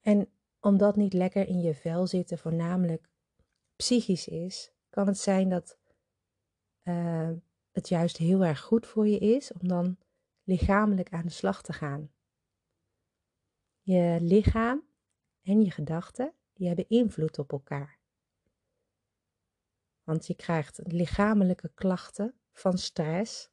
En 0.00 0.28
omdat 0.60 0.96
niet 0.96 1.12
lekker 1.12 1.48
in 1.48 1.60
je 1.60 1.74
vel 1.74 2.06
zitten 2.06 2.38
voornamelijk 2.38 3.08
psychisch 3.76 4.28
is, 4.28 4.72
kan 4.90 5.06
het 5.06 5.18
zijn 5.18 5.48
dat 5.48 5.78
eh, 6.82 7.30
het 7.72 7.88
juist 7.88 8.16
heel 8.16 8.44
erg 8.44 8.60
goed 8.60 8.86
voor 8.86 9.08
je 9.08 9.18
is 9.18 9.52
om 9.52 9.68
dan 9.68 9.96
lichamelijk 10.44 11.12
aan 11.12 11.24
de 11.24 11.30
slag 11.30 11.62
te 11.62 11.72
gaan. 11.72 12.13
Je 13.86 14.18
lichaam 14.20 14.82
en 15.42 15.62
je 15.62 15.70
gedachten, 15.70 16.32
die 16.52 16.66
hebben 16.66 16.88
invloed 16.88 17.38
op 17.38 17.52
elkaar. 17.52 17.98
Want 20.02 20.26
je 20.26 20.34
krijgt 20.34 20.80
lichamelijke 20.84 21.70
klachten 21.74 22.34
van 22.52 22.78
stress 22.78 23.50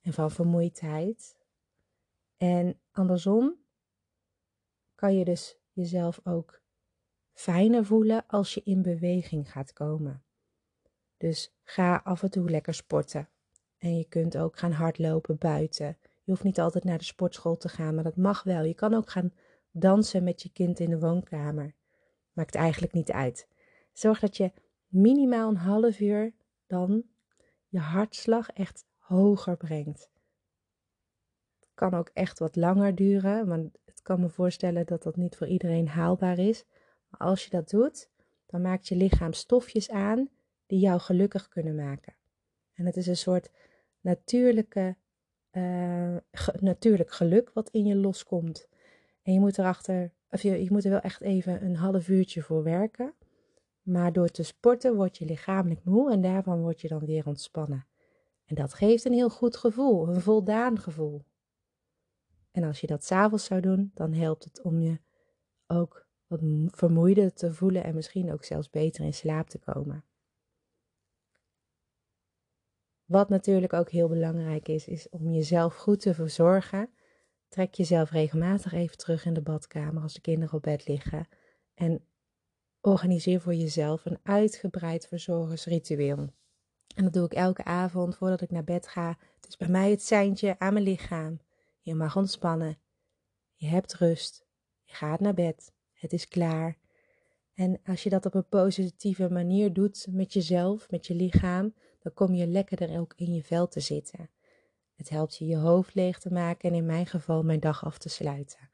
en 0.00 0.12
van 0.12 0.30
vermoeidheid. 0.30 1.36
En 2.36 2.80
andersom 2.90 3.56
kan 4.94 5.16
je 5.16 5.24
dus 5.24 5.56
jezelf 5.72 6.20
ook 6.22 6.60
fijner 7.32 7.84
voelen 7.84 8.26
als 8.26 8.54
je 8.54 8.62
in 8.64 8.82
beweging 8.82 9.52
gaat 9.52 9.72
komen. 9.72 10.24
Dus 11.16 11.54
ga 11.62 12.00
af 12.04 12.22
en 12.22 12.30
toe 12.30 12.50
lekker 12.50 12.74
sporten. 12.74 13.28
En 13.78 13.96
je 13.96 14.04
kunt 14.04 14.36
ook 14.36 14.58
gaan 14.58 14.72
hardlopen 14.72 15.38
buiten. 15.38 15.98
Je 16.02 16.30
hoeft 16.30 16.42
niet 16.42 16.60
altijd 16.60 16.84
naar 16.84 16.98
de 16.98 17.04
sportschool 17.04 17.56
te 17.56 17.68
gaan, 17.68 17.94
maar 17.94 18.04
dat 18.04 18.16
mag 18.16 18.42
wel. 18.42 18.62
Je 18.62 18.74
kan 18.74 18.94
ook 18.94 19.10
gaan 19.10 19.32
dansen 19.76 20.24
met 20.24 20.42
je 20.42 20.52
kind 20.52 20.80
in 20.80 20.90
de 20.90 20.98
woonkamer. 20.98 21.74
Maakt 22.32 22.54
eigenlijk 22.54 22.92
niet 22.92 23.12
uit. 23.12 23.48
Zorg 23.92 24.20
dat 24.20 24.36
je 24.36 24.52
minimaal 24.86 25.48
een 25.48 25.56
half 25.56 26.00
uur 26.00 26.32
dan 26.66 27.04
je 27.68 27.78
hartslag 27.78 28.48
echt 28.50 28.86
hoger 28.98 29.56
brengt. 29.56 30.10
Het 31.60 31.70
kan 31.74 31.94
ook 31.94 32.10
echt 32.12 32.38
wat 32.38 32.56
langer 32.56 32.94
duren, 32.94 33.46
want 33.46 33.78
het 33.84 34.02
kan 34.02 34.20
me 34.20 34.28
voorstellen 34.28 34.86
dat 34.86 35.02
dat 35.02 35.16
niet 35.16 35.36
voor 35.36 35.46
iedereen 35.46 35.88
haalbaar 35.88 36.38
is. 36.38 36.64
Maar 37.08 37.28
als 37.28 37.44
je 37.44 37.50
dat 37.50 37.70
doet, 37.70 38.10
dan 38.46 38.62
maakt 38.62 38.88
je 38.88 38.96
lichaam 38.96 39.32
stofjes 39.32 39.90
aan 39.90 40.28
die 40.66 40.78
jou 40.78 41.00
gelukkig 41.00 41.48
kunnen 41.48 41.74
maken. 41.74 42.14
En 42.74 42.86
het 42.86 42.96
is 42.96 43.06
een 43.06 43.16
soort 43.16 43.50
natuurlijke, 44.00 44.96
uh, 45.52 46.16
natuurlijk 46.60 47.12
geluk 47.12 47.50
wat 47.52 47.70
in 47.70 47.86
je 47.86 47.96
loskomt. 47.96 48.68
En 49.24 49.32
je 49.32 49.40
moet 49.40 49.58
erachter, 49.58 50.12
of 50.30 50.42
je, 50.42 50.62
je 50.64 50.70
moet 50.70 50.84
er 50.84 50.90
wel 50.90 51.00
echt 51.00 51.20
even 51.20 51.64
een 51.64 51.76
half 51.76 52.08
uurtje 52.08 52.42
voor 52.42 52.62
werken. 52.62 53.14
Maar 53.82 54.12
door 54.12 54.28
te 54.28 54.42
sporten 54.42 54.96
word 54.96 55.18
je 55.18 55.24
lichamelijk 55.24 55.84
moe 55.84 56.12
en 56.12 56.20
daarvan 56.20 56.60
word 56.60 56.80
je 56.80 56.88
dan 56.88 57.04
weer 57.04 57.26
ontspannen. 57.26 57.86
En 58.44 58.54
dat 58.54 58.74
geeft 58.74 59.04
een 59.04 59.12
heel 59.12 59.30
goed 59.30 59.56
gevoel, 59.56 60.08
een 60.08 60.20
voldaan 60.20 60.78
gevoel. 60.78 61.24
En 62.50 62.64
als 62.64 62.80
je 62.80 62.86
dat 62.86 63.04
s'avonds 63.04 63.44
zou 63.44 63.60
doen, 63.60 63.90
dan 63.94 64.12
helpt 64.12 64.44
het 64.44 64.62
om 64.62 64.80
je 64.80 64.98
ook 65.66 66.06
wat 66.26 66.40
vermoeider 66.66 67.32
te 67.32 67.52
voelen 67.52 67.84
en 67.84 67.94
misschien 67.94 68.32
ook 68.32 68.44
zelfs 68.44 68.70
beter 68.70 69.04
in 69.04 69.14
slaap 69.14 69.48
te 69.48 69.58
komen. 69.58 70.04
Wat 73.04 73.28
natuurlijk 73.28 73.72
ook 73.72 73.90
heel 73.90 74.08
belangrijk 74.08 74.68
is, 74.68 74.86
is 74.86 75.08
om 75.08 75.30
jezelf 75.30 75.74
goed 75.74 76.00
te 76.00 76.14
verzorgen. 76.14 76.90
Trek 77.54 77.74
jezelf 77.74 78.10
regelmatig 78.10 78.72
even 78.72 78.96
terug 78.96 79.24
in 79.24 79.34
de 79.34 79.40
badkamer 79.40 80.02
als 80.02 80.12
de 80.12 80.20
kinderen 80.20 80.54
op 80.54 80.62
bed 80.62 80.88
liggen. 80.88 81.28
En 81.74 82.04
organiseer 82.80 83.40
voor 83.40 83.54
jezelf 83.54 84.04
een 84.04 84.18
uitgebreid 84.22 85.06
verzorgersritueel. 85.06 86.32
En 86.94 87.04
dat 87.04 87.12
doe 87.12 87.24
ik 87.24 87.32
elke 87.32 87.64
avond 87.64 88.16
voordat 88.16 88.40
ik 88.40 88.50
naar 88.50 88.64
bed 88.64 88.88
ga. 88.88 89.18
Het 89.36 89.48
is 89.48 89.56
bij 89.56 89.68
mij 89.68 89.90
het 89.90 90.02
seintje 90.02 90.58
aan 90.58 90.72
mijn 90.72 90.84
lichaam. 90.84 91.40
Je 91.80 91.94
mag 91.94 92.16
ontspannen. 92.16 92.78
Je 93.54 93.66
hebt 93.66 93.94
rust. 93.94 94.46
Je 94.82 94.94
gaat 94.94 95.20
naar 95.20 95.34
bed. 95.34 95.72
Het 95.92 96.12
is 96.12 96.28
klaar. 96.28 96.78
En 97.52 97.80
als 97.84 98.02
je 98.02 98.10
dat 98.10 98.26
op 98.26 98.34
een 98.34 98.48
positieve 98.48 99.30
manier 99.30 99.72
doet 99.72 100.06
met 100.10 100.32
jezelf, 100.32 100.90
met 100.90 101.06
je 101.06 101.14
lichaam, 101.14 101.74
dan 101.98 102.14
kom 102.14 102.34
je 102.34 102.46
lekkerder 102.46 102.98
ook 102.98 103.12
in 103.16 103.34
je 103.34 103.42
vel 103.42 103.68
te 103.68 103.80
zitten. 103.80 104.30
Het 104.94 105.08
helpt 105.08 105.36
je 105.36 105.46
je 105.46 105.56
hoofd 105.56 105.94
leeg 105.94 106.18
te 106.18 106.32
maken 106.32 106.68
en 106.68 106.76
in 106.76 106.86
mijn 106.86 107.06
geval 107.06 107.42
mijn 107.42 107.60
dag 107.60 107.84
af 107.84 107.98
te 107.98 108.08
sluiten. 108.08 108.70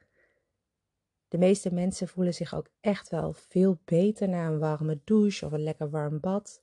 De 1.29 1.39
meeste 1.39 1.73
mensen 1.73 2.09
voelen 2.09 2.35
zich 2.35 2.55
ook 2.55 2.71
echt 2.81 3.09
wel 3.09 3.33
veel 3.33 3.79
beter 3.85 4.29
na 4.29 4.47
een 4.47 4.59
warme 4.59 5.01
douche 5.05 5.47
of 5.47 5.53
een 5.53 5.63
lekker 5.63 5.91
warm 5.91 6.21
bad. 6.21 6.63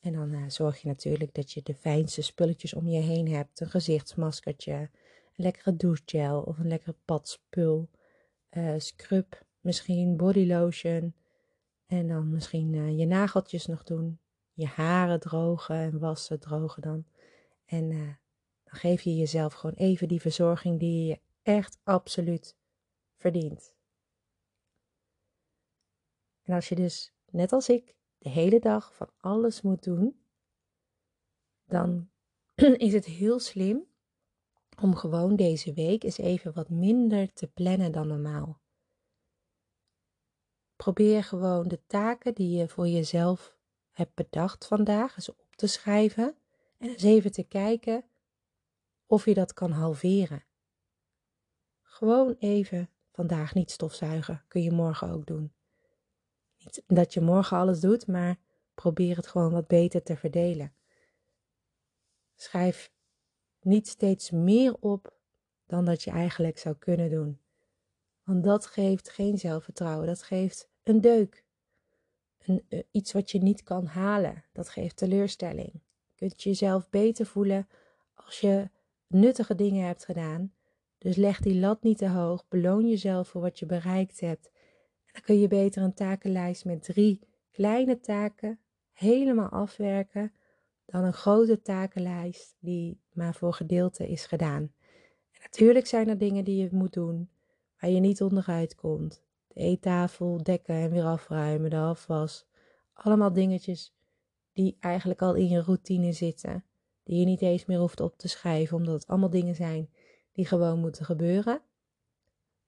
En 0.00 0.12
dan 0.12 0.32
uh, 0.32 0.44
zorg 0.48 0.80
je 0.80 0.88
natuurlijk 0.88 1.34
dat 1.34 1.52
je 1.52 1.62
de 1.62 1.74
fijnste 1.74 2.22
spulletjes 2.22 2.74
om 2.74 2.88
je 2.88 3.00
heen 3.00 3.28
hebt. 3.28 3.60
Een 3.60 3.70
gezichtsmaskertje, 3.70 4.72
een 4.72 4.90
lekkere 5.36 5.76
douchegel 5.76 6.40
of 6.40 6.58
een 6.58 6.68
lekkere 6.68 6.96
badspul. 7.04 7.88
Uh, 8.50 8.74
scrub, 8.76 9.44
misschien 9.60 10.16
bodylotion. 10.16 11.14
En 11.86 12.08
dan 12.08 12.30
misschien 12.30 12.72
uh, 12.72 12.98
je 12.98 13.06
nageltjes 13.06 13.66
nog 13.66 13.82
doen 13.82 14.18
je 14.56 14.66
haren 14.66 15.20
drogen 15.20 15.76
en 15.76 15.98
wassen, 15.98 16.40
drogen 16.40 16.82
dan. 16.82 17.04
En 17.64 18.18
geef 18.76 19.02
je 19.02 19.16
jezelf 19.16 19.54
gewoon 19.54 19.74
even 19.74 20.08
die 20.08 20.20
verzorging 20.20 20.78
die 20.78 21.06
je 21.06 21.20
echt 21.42 21.78
absoluut 21.82 22.56
verdient. 23.16 23.74
En 26.42 26.54
als 26.54 26.68
je 26.68 26.74
dus, 26.74 27.12
net 27.30 27.52
als 27.52 27.68
ik, 27.68 27.94
de 28.18 28.28
hele 28.28 28.60
dag 28.60 28.94
van 28.94 29.10
alles 29.16 29.62
moet 29.62 29.82
doen, 29.82 30.20
dan 31.64 32.08
is 32.86 32.92
het 32.92 33.04
heel 33.04 33.38
slim 33.38 33.86
om 34.80 34.94
gewoon 34.94 35.36
deze 35.36 35.72
week 35.72 36.04
eens 36.04 36.18
even 36.18 36.52
wat 36.52 36.68
minder 36.68 37.32
te 37.32 37.46
plannen 37.46 37.92
dan 37.92 38.06
normaal. 38.06 38.60
Probeer 40.76 41.24
gewoon 41.24 41.68
de 41.68 41.86
taken 41.86 42.34
die 42.34 42.56
je 42.56 42.68
voor 42.68 42.88
jezelf 42.88 43.56
heb 43.90 44.10
bedacht 44.14 44.66
vandaag 44.66 45.16
eens 45.16 45.28
op 45.28 45.46
te 45.56 45.66
schrijven 45.66 46.36
en 46.78 46.88
eens 46.88 47.02
even 47.02 47.32
te 47.32 47.44
kijken 47.44 48.04
of 49.06 49.24
je 49.24 49.34
dat 49.34 49.52
kan 49.52 49.70
halveren. 49.70 50.44
Gewoon 51.82 52.36
even 52.38 52.90
vandaag 53.12 53.54
niet 53.54 53.70
stofzuigen, 53.70 54.44
kun 54.48 54.62
je 54.62 54.70
morgen 54.70 55.10
ook 55.10 55.26
doen. 55.26 55.52
Niet 56.58 56.82
dat 56.86 57.14
je 57.14 57.20
morgen 57.20 57.56
alles 57.56 57.80
doet, 57.80 58.06
maar 58.06 58.36
probeer 58.74 59.16
het 59.16 59.26
gewoon 59.26 59.52
wat 59.52 59.66
beter 59.66 60.02
te 60.02 60.16
verdelen. 60.16 60.74
Schrijf 62.34 62.92
niet 63.60 63.88
steeds 63.88 64.30
meer 64.30 64.74
op 64.80 65.16
dan 65.66 65.84
dat 65.84 66.02
je 66.02 66.10
eigenlijk 66.10 66.58
zou 66.58 66.74
kunnen 66.74 67.10
doen. 67.10 67.40
Want 68.22 68.44
dat 68.44 68.66
geeft 68.66 69.08
geen 69.08 69.38
zelfvertrouwen, 69.38 70.06
dat 70.06 70.22
geeft 70.22 70.68
een 70.82 71.00
deuk. 71.00 71.44
Eh, 72.38 72.82
iets 72.90 73.12
wat 73.12 73.30
je 73.30 73.38
niet 73.38 73.62
kan 73.62 73.86
halen. 73.86 74.44
Dat 74.52 74.68
geeft 74.68 74.96
teleurstelling. 74.96 75.72
Je 75.72 76.14
kunt 76.14 76.42
jezelf 76.42 76.90
beter 76.90 77.26
voelen 77.26 77.68
als 78.14 78.40
je 78.40 78.70
nuttige 79.06 79.54
dingen 79.54 79.86
hebt 79.86 80.04
gedaan. 80.04 80.52
Dus 80.98 81.16
leg 81.16 81.40
die 81.40 81.58
lat 81.58 81.82
niet 81.82 81.98
te 81.98 82.08
hoog. 82.08 82.48
Beloon 82.48 82.88
jezelf 82.88 83.28
voor 83.28 83.40
wat 83.40 83.58
je 83.58 83.66
bereikt 83.66 84.20
hebt. 84.20 84.50
En 85.04 85.12
dan 85.12 85.22
kun 85.22 85.38
je 85.38 85.48
beter 85.48 85.82
een 85.82 85.94
takenlijst 85.94 86.64
met 86.64 86.82
drie 86.82 87.20
kleine 87.50 88.00
taken 88.00 88.58
helemaal 88.92 89.48
afwerken 89.48 90.32
dan 90.86 91.04
een 91.04 91.12
grote 91.12 91.62
takenlijst 91.62 92.56
die 92.60 93.00
maar 93.12 93.34
voor 93.34 93.52
gedeelte 93.52 94.08
is 94.08 94.26
gedaan. 94.26 94.62
En 95.32 95.40
natuurlijk 95.42 95.86
zijn 95.86 96.08
er 96.08 96.18
dingen 96.18 96.44
die 96.44 96.62
je 96.62 96.68
moet 96.72 96.92
doen 96.92 97.30
waar 97.80 97.90
je 97.90 98.00
niet 98.00 98.22
onderuit 98.22 98.74
komt 98.74 99.24
de 99.56 99.62
eettafel 99.62 100.42
dekken 100.42 100.74
en 100.74 100.90
weer 100.90 101.04
afruimen, 101.04 101.70
de 101.70 101.76
afwas. 101.76 102.46
Allemaal 102.92 103.32
dingetjes 103.32 103.94
die 104.52 104.76
eigenlijk 104.80 105.22
al 105.22 105.34
in 105.34 105.48
je 105.48 105.62
routine 105.62 106.12
zitten. 106.12 106.64
Die 107.06 107.18
je 107.18 107.24
niet 107.24 107.42
eens 107.42 107.66
meer 107.66 107.78
hoeft 107.78 108.00
op 108.00 108.18
te 108.18 108.28
schrijven, 108.28 108.76
omdat 108.76 108.94
het 108.94 109.06
allemaal 109.06 109.30
dingen 109.30 109.54
zijn 109.54 109.90
die 110.32 110.46
gewoon 110.46 110.80
moeten 110.80 111.04
gebeuren. 111.04 111.60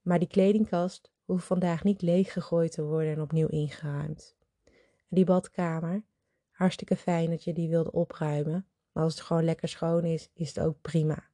Maar 0.02 0.18
die 0.18 0.28
kledingkast 0.28 1.10
hoeft 1.24 1.46
vandaag 1.46 1.84
niet 1.84 2.02
leeggegooid 2.02 2.72
te 2.72 2.84
worden 2.84 3.12
en 3.12 3.20
opnieuw 3.20 3.48
ingeruimd. 3.48 4.36
En 4.64 5.16
die 5.16 5.24
badkamer, 5.24 6.04
hartstikke 6.50 6.96
fijn 6.96 7.30
dat 7.30 7.44
je 7.44 7.52
die 7.52 7.68
wilde 7.68 7.92
opruimen. 7.92 8.66
Maar 8.92 9.04
als 9.04 9.14
het 9.14 9.22
gewoon 9.22 9.44
lekker 9.44 9.68
schoon 9.68 10.04
is, 10.04 10.30
is 10.34 10.48
het 10.48 10.64
ook 10.64 10.80
prima. 10.80 11.28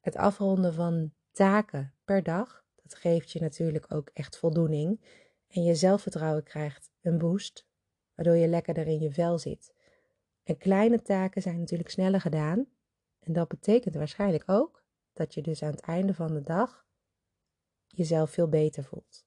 Het 0.00 0.16
afronden 0.16 0.74
van 0.74 1.12
taken 1.32 1.94
per 2.04 2.22
dag 2.22 2.64
dat 2.82 2.94
geeft 2.94 3.30
je 3.30 3.40
natuurlijk 3.40 3.92
ook 3.92 4.10
echt 4.12 4.36
voldoening. 4.36 5.00
En 5.48 5.62
je 5.62 5.74
zelfvertrouwen 5.74 6.42
krijgt 6.42 6.90
een 7.02 7.18
boost, 7.18 7.66
waardoor 8.14 8.36
je 8.36 8.48
lekkerder 8.48 8.86
in 8.86 9.00
je 9.00 9.12
vel 9.12 9.38
zit. 9.38 9.73
En 10.44 10.56
kleine 10.56 11.02
taken 11.02 11.42
zijn 11.42 11.58
natuurlijk 11.58 11.90
sneller 11.90 12.20
gedaan. 12.20 12.66
En 13.20 13.32
dat 13.32 13.48
betekent 13.48 13.94
waarschijnlijk 13.94 14.44
ook 14.46 14.84
dat 15.12 15.34
je 15.34 15.42
dus 15.42 15.62
aan 15.62 15.70
het 15.70 15.80
einde 15.80 16.14
van 16.14 16.34
de 16.34 16.42
dag 16.42 16.86
jezelf 17.86 18.30
veel 18.30 18.48
beter 18.48 18.84
voelt. 18.84 19.24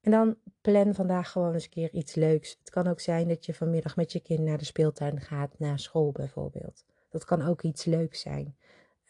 En 0.00 0.10
dan 0.10 0.36
plan 0.60 0.94
vandaag 0.94 1.30
gewoon 1.30 1.54
eens 1.54 1.64
een 1.64 1.70
keer 1.70 1.92
iets 1.92 2.14
leuks. 2.14 2.56
Het 2.58 2.70
kan 2.70 2.86
ook 2.86 3.00
zijn 3.00 3.28
dat 3.28 3.46
je 3.46 3.54
vanmiddag 3.54 3.96
met 3.96 4.12
je 4.12 4.20
kind 4.20 4.40
naar 4.40 4.58
de 4.58 4.64
speeltuin 4.64 5.20
gaat, 5.20 5.58
naar 5.58 5.78
school 5.78 6.12
bijvoorbeeld. 6.12 6.84
Dat 7.08 7.24
kan 7.24 7.42
ook 7.42 7.62
iets 7.62 7.84
leuks 7.84 8.20
zijn. 8.20 8.56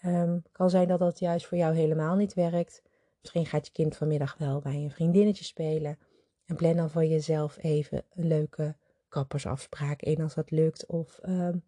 Um, 0.04 0.42
kan 0.52 0.70
zijn 0.70 0.88
dat 0.88 0.98
dat 0.98 1.18
juist 1.18 1.46
voor 1.46 1.58
jou 1.58 1.74
helemaal 1.74 2.16
niet 2.16 2.34
werkt. 2.34 2.82
Misschien 3.20 3.46
gaat 3.46 3.66
je 3.66 3.72
kind 3.72 3.96
vanmiddag 3.96 4.36
wel 4.38 4.60
bij 4.60 4.74
een 4.74 4.90
vriendinnetje 4.90 5.44
spelen. 5.44 5.98
En 6.46 6.56
plan 6.56 6.76
dan 6.76 6.90
voor 6.90 7.04
jezelf 7.04 7.58
even 7.60 8.04
een 8.14 8.26
leuke 8.26 8.76
kappersafspraak 9.08 10.02
in 10.02 10.20
als 10.20 10.34
dat 10.34 10.50
lukt. 10.50 10.86
Of 10.86 11.20
um, 11.28 11.64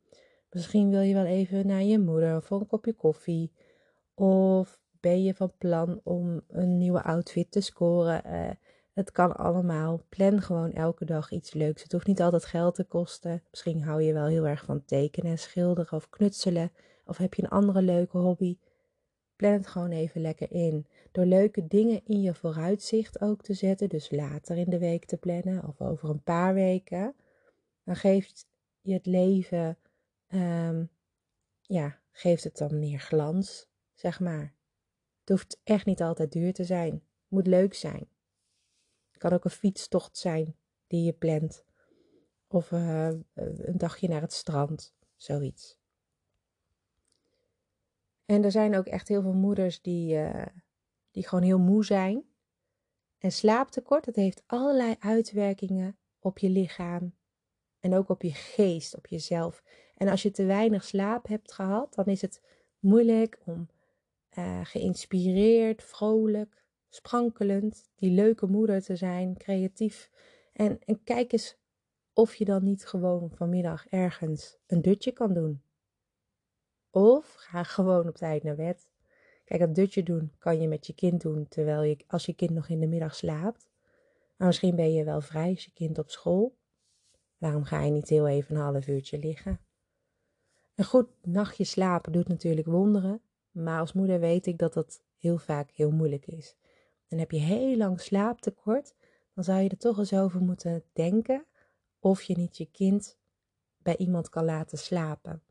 misschien 0.51 0.91
wil 0.91 1.01
je 1.01 1.15
wel 1.15 1.25
even 1.25 1.67
naar 1.67 1.83
je 1.83 1.99
moeder 1.99 2.43
voor 2.43 2.61
een 2.61 2.67
kopje 2.67 2.93
koffie. 2.93 3.53
Of 4.15 4.79
ben 5.01 5.23
je 5.23 5.35
van 5.35 5.53
plan 5.59 6.01
om 6.05 6.43
een 6.49 6.77
nieuwe 6.77 7.03
outfit 7.03 7.51
te 7.51 7.61
scoren? 7.61 8.23
Uh, 8.27 8.51
het 8.93 9.13
kan 9.13 9.37
allemaal. 9.37 10.01
Plan 10.09 10.43
gewoon 10.43 10.73
elke 10.73 11.05
dag 11.05 11.31
iets 11.31 11.53
leuks. 11.53 11.83
Het 11.83 11.93
hoeft 11.93 12.07
niet 12.07 12.23
altijd 12.23 12.45
geld 12.45 12.75
te 12.75 12.85
kosten. 12.85 13.43
Misschien 13.51 13.83
hou 13.83 14.03
je 14.03 14.13
wel 14.13 14.27
heel 14.27 14.47
erg 14.47 14.65
van 14.65 14.85
tekenen, 14.85 15.39
schilderen 15.39 15.93
of 15.93 16.09
knutselen. 16.09 16.73
Of 17.05 17.17
heb 17.17 17.35
je 17.35 17.43
een 17.43 17.49
andere 17.49 17.83
leuke 17.83 18.19
hobby? 18.19 18.59
Plan 19.37 19.53
het 19.53 19.67
gewoon 19.67 19.91
even 19.91 20.21
lekker 20.21 20.53
in. 20.53 20.87
Door 21.13 21.25
leuke 21.25 21.67
dingen 21.67 22.01
in 22.05 22.23
je 22.23 22.35
vooruitzicht 22.35 23.21
ook 23.21 23.43
te 23.43 23.55
zetten, 23.55 23.89
dus 23.89 24.11
later 24.11 24.57
in 24.57 24.71
de 24.71 24.79
week 24.79 25.05
te 25.05 25.17
plannen 25.17 25.65
of 25.65 25.81
over 25.81 26.11
een 26.11 26.23
paar 26.23 26.55
weken, 26.55 27.15
dan 27.85 27.97
geeft 27.97 28.47
je 28.81 28.93
het 28.93 29.07
leven, 29.07 29.79
um, 30.29 30.91
ja, 31.61 32.01
geeft 32.11 32.45
het 32.45 32.57
dan 32.57 32.79
meer 32.79 32.99
glans, 32.99 33.69
zeg 33.95 34.21
maar. 34.21 34.55
Het 35.21 35.29
hoeft 35.29 35.61
echt 35.65 35.87
niet 35.87 36.03
altijd 36.03 36.33
duur 36.33 36.53
te 36.53 36.65
zijn. 36.65 36.93
Het 36.93 37.03
moet 37.29 37.47
leuk 37.47 37.75
zijn. 37.75 38.09
Het 39.11 39.19
kan 39.19 39.33
ook 39.33 39.45
een 39.45 39.51
fietstocht 39.51 40.19
zijn 40.19 40.57
die 40.87 41.05
je 41.05 41.13
plant. 41.13 41.65
Of 42.49 42.71
uh, 42.71 43.09
een 43.35 43.79
dagje 43.79 44.09
naar 44.09 44.21
het 44.21 44.33
strand, 44.33 44.95
zoiets. 45.17 45.79
En 48.27 48.45
er 48.45 48.51
zijn 48.51 48.77
ook 48.77 48.87
echt 48.87 49.09
heel 49.09 49.23
veel 49.23 49.33
moeders 49.33 49.81
die, 49.81 50.15
uh, 50.15 50.47
die 51.11 51.27
gewoon 51.29 51.45
heel 51.45 51.59
moe 51.59 51.85
zijn. 51.85 52.25
En 53.19 53.33
slaaptekort, 53.33 54.05
dat 54.05 54.15
heeft 54.15 54.43
allerlei 54.47 54.97
uitwerkingen 54.99 55.99
op 56.19 56.39
je 56.39 56.49
lichaam. 56.49 57.15
En 57.81 57.95
ook 57.95 58.09
op 58.09 58.23
je 58.23 58.33
geest, 58.33 58.97
op 58.97 59.07
jezelf. 59.07 59.63
En 59.97 60.09
als 60.09 60.23
je 60.23 60.31
te 60.31 60.45
weinig 60.45 60.85
slaap 60.85 61.27
hebt 61.27 61.53
gehad, 61.53 61.95
dan 61.95 62.05
is 62.05 62.21
het 62.21 62.43
moeilijk 62.79 63.39
om 63.45 63.69
uh, 64.39 64.61
geïnspireerd, 64.63 65.83
vrolijk, 65.83 66.65
sprankelend, 66.89 67.91
die 67.97 68.11
leuke 68.11 68.47
moeder 68.47 68.83
te 68.83 68.97
zijn, 68.97 69.37
creatief. 69.37 70.11
En, 70.53 70.79
en 70.85 71.03
kijk 71.05 71.33
eens 71.33 71.57
of 72.13 72.35
je 72.35 72.45
dan 72.45 72.65
niet 72.65 72.87
gewoon 72.87 73.31
vanmiddag 73.35 73.87
ergens 73.89 74.57
een 74.67 74.83
dutje 74.83 75.13
kan 75.13 75.35
doen. 75.35 75.63
Of 76.97 77.35
ga 77.39 77.63
gewoon 77.63 78.09
op 78.09 78.17
tijd 78.17 78.43
naar 78.43 78.55
bed. 78.55 78.89
Kijk, 79.45 79.61
dat 79.61 79.75
dutje 79.75 80.03
doen 80.03 80.33
kan 80.39 80.61
je 80.61 80.69
met 80.69 80.87
je 80.87 80.95
kind 80.95 81.21
doen 81.21 81.49
terwijl 81.49 81.83
je, 81.83 81.97
als 82.07 82.27
je 82.27 82.35
kind 82.35 82.51
nog 82.51 82.69
in 82.69 82.81
de 82.81 82.87
middag 82.87 83.15
slaapt. 83.15 83.71
Maar 84.37 84.47
misschien 84.47 84.77
ben 84.77 84.93
je 84.93 85.05
wel 85.05 85.21
vrij, 85.21 85.53
is 85.53 85.65
je 85.65 85.71
kind 85.73 85.99
op 85.99 86.11
school. 86.11 86.57
Waarom 87.39 87.65
ga 87.65 87.83
je 87.83 87.91
niet 87.91 88.09
heel 88.09 88.29
even 88.29 88.57
een 88.57 88.63
half 88.63 88.87
uurtje 88.87 89.19
liggen? 89.19 89.61
Een 90.75 90.85
goed 90.85 91.09
nachtje 91.23 91.65
slapen 91.65 92.13
doet 92.13 92.29
natuurlijk 92.29 92.67
wonderen, 92.67 93.21
maar 93.51 93.81
als 93.81 93.93
moeder 93.93 94.21
weet 94.21 94.47
ik 94.47 94.59
dat 94.59 94.73
dat 94.73 95.03
heel 95.19 95.39
vaak 95.39 95.71
heel 95.71 95.91
moeilijk 95.91 96.27
is. 96.27 96.57
En 97.09 97.19
heb 97.19 97.31
je 97.31 97.41
heel 97.41 97.77
lang 97.77 98.01
slaaptekort, 98.01 98.95
dan 99.35 99.45
zou 99.45 99.61
je 99.61 99.69
er 99.69 99.79
toch 99.79 99.99
eens 99.99 100.13
over 100.13 100.41
moeten 100.41 100.85
denken 100.93 101.47
of 101.99 102.23
je 102.23 102.37
niet 102.37 102.57
je 102.57 102.71
kind 102.71 103.19
bij 103.79 103.97
iemand 103.97 104.29
kan 104.29 104.45
laten 104.45 104.79
slapen. 104.79 105.43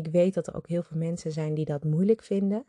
Ik 0.00 0.12
weet 0.12 0.34
dat 0.34 0.46
er 0.46 0.54
ook 0.54 0.68
heel 0.68 0.82
veel 0.82 0.96
mensen 0.96 1.32
zijn 1.32 1.54
die 1.54 1.64
dat 1.64 1.84
moeilijk 1.84 2.22
vinden. 2.22 2.64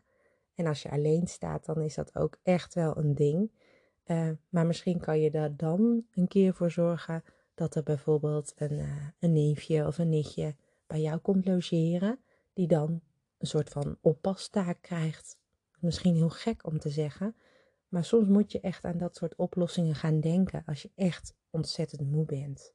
En 0.54 0.66
als 0.66 0.82
je 0.82 0.90
alleen 0.90 1.26
staat, 1.26 1.64
dan 1.64 1.80
is 1.80 1.94
dat 1.94 2.16
ook 2.16 2.38
echt 2.42 2.74
wel 2.74 2.96
een 2.96 3.14
ding. 3.14 3.50
Uh, 4.06 4.28
maar 4.48 4.66
misschien 4.66 5.00
kan 5.00 5.20
je 5.20 5.30
daar 5.30 5.56
dan 5.56 6.04
een 6.14 6.28
keer 6.28 6.54
voor 6.54 6.70
zorgen 6.70 7.24
dat 7.54 7.74
er 7.74 7.82
bijvoorbeeld 7.82 8.52
een, 8.56 8.72
uh, 8.72 9.06
een 9.18 9.32
neefje 9.32 9.86
of 9.86 9.98
een 9.98 10.08
nichtje 10.08 10.56
bij 10.86 11.00
jou 11.00 11.18
komt 11.18 11.46
logeren, 11.46 12.18
die 12.52 12.66
dan 12.66 13.00
een 13.38 13.46
soort 13.46 13.68
van 13.68 13.96
oppastaak 14.00 14.78
krijgt. 14.80 15.38
Misschien 15.78 16.14
heel 16.14 16.30
gek 16.30 16.66
om 16.66 16.78
te 16.78 16.90
zeggen, 16.90 17.36
maar 17.88 18.04
soms 18.04 18.28
moet 18.28 18.52
je 18.52 18.60
echt 18.60 18.84
aan 18.84 18.98
dat 18.98 19.16
soort 19.16 19.34
oplossingen 19.36 19.94
gaan 19.94 20.20
denken 20.20 20.62
als 20.66 20.82
je 20.82 20.90
echt 20.94 21.34
ontzettend 21.50 22.10
moe 22.10 22.24
bent. 22.24 22.72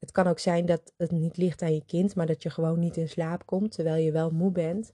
Het 0.00 0.10
kan 0.10 0.26
ook 0.26 0.38
zijn 0.38 0.66
dat 0.66 0.92
het 0.96 1.10
niet 1.10 1.36
ligt 1.36 1.62
aan 1.62 1.74
je 1.74 1.84
kind, 1.84 2.14
maar 2.14 2.26
dat 2.26 2.42
je 2.42 2.50
gewoon 2.50 2.78
niet 2.78 2.96
in 2.96 3.08
slaap 3.08 3.46
komt 3.46 3.72
terwijl 3.72 4.04
je 4.04 4.12
wel 4.12 4.30
moe 4.30 4.52
bent. 4.52 4.92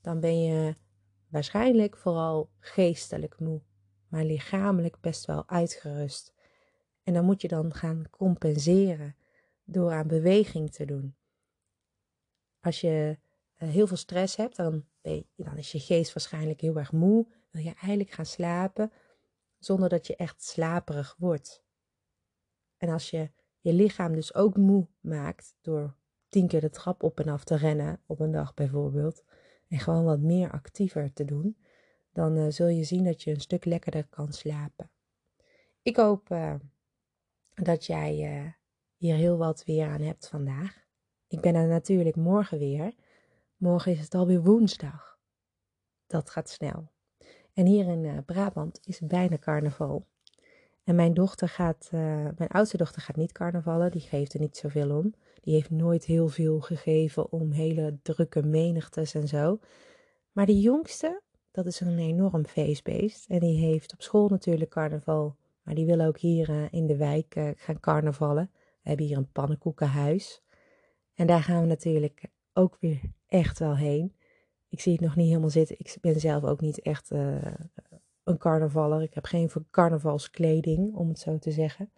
Dan 0.00 0.20
ben 0.20 0.42
je 0.42 0.76
waarschijnlijk 1.28 1.96
vooral 1.96 2.50
geestelijk 2.58 3.38
moe, 3.38 3.60
maar 4.08 4.24
lichamelijk 4.24 5.00
best 5.00 5.24
wel 5.24 5.48
uitgerust. 5.48 6.32
En 7.02 7.14
dan 7.14 7.24
moet 7.24 7.40
je 7.40 7.48
dan 7.48 7.74
gaan 7.74 8.04
compenseren 8.10 9.16
door 9.64 9.92
aan 9.92 10.06
beweging 10.06 10.72
te 10.72 10.84
doen. 10.84 11.16
Als 12.60 12.80
je 12.80 13.18
eh, 13.54 13.68
heel 13.68 13.86
veel 13.86 13.96
stress 13.96 14.36
hebt, 14.36 14.56
dan, 14.56 14.84
dan 15.36 15.56
is 15.56 15.72
je 15.72 15.80
geest 15.80 16.12
waarschijnlijk 16.12 16.60
heel 16.60 16.76
erg 16.76 16.92
moe. 16.92 17.26
Wil 17.50 17.62
je 17.62 17.74
eigenlijk 17.74 18.10
gaan 18.10 18.26
slapen 18.26 18.92
zonder 19.58 19.88
dat 19.88 20.06
je 20.06 20.16
echt 20.16 20.42
slaperig 20.42 21.14
wordt. 21.18 21.62
En 22.76 22.88
als 22.88 23.10
je 23.10 23.30
je 23.64 23.72
lichaam 23.72 24.14
dus 24.14 24.34
ook 24.34 24.56
moe 24.56 24.86
maakt 25.00 25.54
door 25.60 25.94
tien 26.28 26.46
keer 26.46 26.60
de 26.60 26.70
trap 26.70 27.02
op 27.02 27.20
en 27.20 27.28
af 27.28 27.44
te 27.44 27.56
rennen 27.56 28.00
op 28.06 28.20
een 28.20 28.30
dag 28.30 28.54
bijvoorbeeld, 28.54 29.24
en 29.68 29.78
gewoon 29.78 30.04
wat 30.04 30.20
meer 30.20 30.50
actiever 30.50 31.12
te 31.12 31.24
doen, 31.24 31.56
dan 32.12 32.36
uh, 32.36 32.50
zul 32.50 32.66
je 32.66 32.84
zien 32.84 33.04
dat 33.04 33.22
je 33.22 33.30
een 33.30 33.40
stuk 33.40 33.64
lekkerder 33.64 34.06
kan 34.06 34.32
slapen. 34.32 34.90
Ik 35.82 35.96
hoop 35.96 36.30
uh, 36.30 36.54
dat 37.54 37.86
jij 37.86 38.42
uh, 38.44 38.50
hier 38.96 39.14
heel 39.14 39.36
wat 39.36 39.64
weer 39.64 39.88
aan 39.88 40.00
hebt 40.00 40.28
vandaag. 40.28 40.84
Ik 41.28 41.40
ben 41.40 41.54
er 41.54 41.66
natuurlijk 41.66 42.16
morgen 42.16 42.58
weer. 42.58 42.94
Morgen 43.56 43.92
is 43.92 44.00
het 44.00 44.14
alweer 44.14 44.42
woensdag. 44.42 45.18
Dat 46.06 46.30
gaat 46.30 46.50
snel. 46.50 46.90
En 47.52 47.66
hier 47.66 47.86
in 47.86 48.24
Brabant 48.24 48.80
is 48.86 49.00
bijna 49.00 49.38
carnaval. 49.38 50.06
En 50.84 50.94
mijn 50.94 51.14
dochter 51.14 51.48
gaat, 51.48 51.90
uh, 51.94 52.00
mijn 52.36 52.50
oudste 52.50 52.76
dochter 52.76 53.02
gaat 53.02 53.16
niet 53.16 53.32
carnavallen, 53.32 53.90
die 53.90 54.00
geeft 54.00 54.34
er 54.34 54.40
niet 54.40 54.56
zoveel 54.56 54.96
om. 54.98 55.14
Die 55.40 55.54
heeft 55.54 55.70
nooit 55.70 56.04
heel 56.04 56.28
veel 56.28 56.60
gegeven 56.60 57.32
om 57.32 57.50
hele 57.50 57.98
drukke 58.02 58.42
menigtes 58.42 59.14
en 59.14 59.28
zo. 59.28 59.58
Maar 60.32 60.46
die 60.46 60.60
jongste, 60.60 61.22
dat 61.50 61.66
is 61.66 61.80
een 61.80 61.98
enorm 61.98 62.46
feestbeest. 62.46 63.28
En 63.28 63.38
die 63.38 63.58
heeft 63.58 63.92
op 63.92 64.02
school 64.02 64.28
natuurlijk 64.28 64.70
carnaval. 64.70 65.36
Maar 65.62 65.74
die 65.74 65.86
wil 65.86 66.00
ook 66.00 66.18
hier 66.18 66.50
uh, 66.50 66.64
in 66.70 66.86
de 66.86 66.96
wijk 66.96 67.36
uh, 67.36 67.50
gaan 67.56 67.80
carnavallen. 67.80 68.50
We 68.52 68.88
hebben 68.88 69.06
hier 69.06 69.16
een 69.16 69.32
pannenkoekenhuis. 69.32 70.42
En 71.14 71.26
daar 71.26 71.42
gaan 71.42 71.60
we 71.60 71.66
natuurlijk 71.66 72.24
ook 72.52 72.76
weer 72.80 73.00
echt 73.26 73.58
wel 73.58 73.76
heen. 73.76 74.16
Ik 74.68 74.80
zie 74.80 74.92
het 74.92 75.00
nog 75.00 75.16
niet 75.16 75.28
helemaal 75.28 75.50
zitten. 75.50 75.76
Ik 75.78 75.96
ben 76.00 76.20
zelf 76.20 76.44
ook 76.44 76.60
niet 76.60 76.80
echt 76.80 77.10
een 78.24 78.38
carnavaller. 78.38 79.02
Ik 79.02 79.14
heb 79.14 79.24
geen 79.24 79.50
carnavalskleding, 79.70 80.94
om 80.94 81.08
het 81.08 81.18
zo 81.18 81.38
te 81.38 81.50
zeggen. 81.50 81.90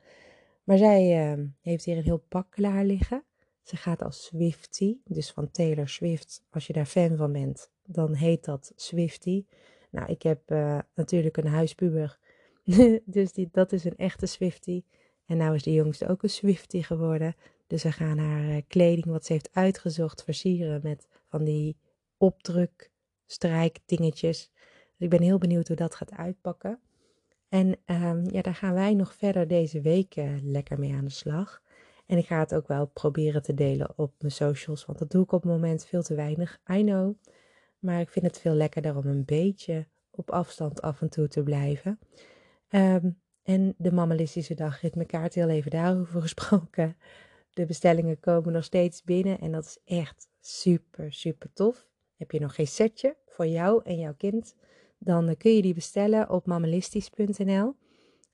Maar 0.64 0.78
zij 0.78 1.32
uh, 1.36 1.44
heeft 1.60 1.84
hier 1.84 1.96
een 1.96 2.02
heel 2.02 2.24
pak 2.28 2.50
klaar 2.50 2.84
liggen. 2.84 3.24
Ze 3.62 3.76
gaat 3.76 4.02
als 4.02 4.24
Swifty, 4.24 4.96
dus 5.04 5.30
van 5.30 5.50
Taylor 5.50 5.88
Swift. 5.88 6.44
Als 6.50 6.66
je 6.66 6.72
daar 6.72 6.86
fan 6.86 7.16
van 7.16 7.32
bent, 7.32 7.70
dan 7.84 8.14
heet 8.14 8.44
dat 8.44 8.72
Swifty. 8.76 9.44
Nou, 9.90 10.10
ik 10.10 10.22
heb 10.22 10.50
uh, 10.50 10.78
natuurlijk 10.94 11.36
een 11.36 11.46
huispuber. 11.46 12.18
dus 13.04 13.32
die, 13.32 13.48
dat 13.52 13.72
is 13.72 13.84
een 13.84 13.96
echte 13.96 14.26
Swifty. 14.26 14.82
En 15.24 15.36
nou 15.36 15.54
is 15.54 15.62
de 15.62 15.72
jongste 15.72 16.08
ook 16.08 16.22
een 16.22 16.30
Swifty 16.30 16.82
geworden. 16.82 17.36
Dus 17.66 17.80
ze 17.80 17.92
gaan 17.92 18.18
haar 18.18 18.44
uh, 18.44 18.62
kleding, 18.68 19.06
wat 19.06 19.26
ze 19.26 19.32
heeft 19.32 19.48
uitgezocht, 19.52 20.24
versieren 20.24 20.80
met 20.82 21.08
van 21.28 21.44
die 21.44 21.76
opdruk, 22.16 22.90
strijkdingetjes. 23.26 24.50
Dus 24.96 25.06
ik 25.06 25.10
ben 25.10 25.22
heel 25.22 25.38
benieuwd 25.38 25.68
hoe 25.68 25.76
dat 25.76 25.94
gaat 25.94 26.12
uitpakken. 26.12 26.80
En 27.48 27.76
um, 27.86 28.30
ja, 28.30 28.42
daar 28.42 28.54
gaan 28.54 28.74
wij 28.74 28.94
nog 28.94 29.14
verder 29.14 29.48
deze 29.48 29.80
week 29.80 30.16
uh, 30.16 30.30
lekker 30.42 30.78
mee 30.78 30.94
aan 30.94 31.04
de 31.04 31.10
slag. 31.10 31.62
En 32.06 32.18
ik 32.18 32.26
ga 32.26 32.38
het 32.38 32.54
ook 32.54 32.68
wel 32.68 32.86
proberen 32.86 33.42
te 33.42 33.54
delen 33.54 33.92
op 33.96 34.12
mijn 34.18 34.32
socials, 34.32 34.84
want 34.86 34.98
dat 34.98 35.10
doe 35.10 35.22
ik 35.22 35.32
op 35.32 35.42
het 35.42 35.52
moment 35.52 35.86
veel 35.86 36.02
te 36.02 36.14
weinig. 36.14 36.60
I 36.70 36.82
know. 36.82 37.14
Maar 37.78 38.00
ik 38.00 38.08
vind 38.08 38.26
het 38.26 38.38
veel 38.38 38.54
lekkerder 38.54 38.96
om 38.96 39.06
een 39.06 39.24
beetje 39.24 39.86
op 40.10 40.30
afstand 40.30 40.82
af 40.82 41.00
en 41.00 41.08
toe 41.08 41.28
te 41.28 41.42
blijven. 41.42 41.98
Um, 42.70 43.20
en 43.42 43.74
de 43.78 43.92
mammalistische 43.92 44.54
dagritmekaart, 44.54 45.34
heel 45.34 45.48
even 45.48 45.70
daarover 45.70 46.20
gesproken. 46.28 46.96
De 47.50 47.66
bestellingen 47.66 48.20
komen 48.20 48.52
nog 48.52 48.64
steeds 48.64 49.02
binnen 49.02 49.40
en 49.40 49.52
dat 49.52 49.64
is 49.64 49.78
echt 49.84 50.28
super, 50.40 51.12
super 51.12 51.52
tof. 51.52 51.88
Heb 52.16 52.30
je 52.30 52.40
nog 52.40 52.54
geen 52.54 52.66
setje 52.66 53.16
voor 53.26 53.46
jou 53.46 53.80
en 53.84 53.98
jouw 53.98 54.14
kind? 54.14 54.54
Dan 54.98 55.28
eh, 55.28 55.36
kun 55.36 55.54
je 55.54 55.62
die 55.62 55.74
bestellen 55.74 56.30
op 56.30 56.46
mammalistisch.nl. 56.46 57.74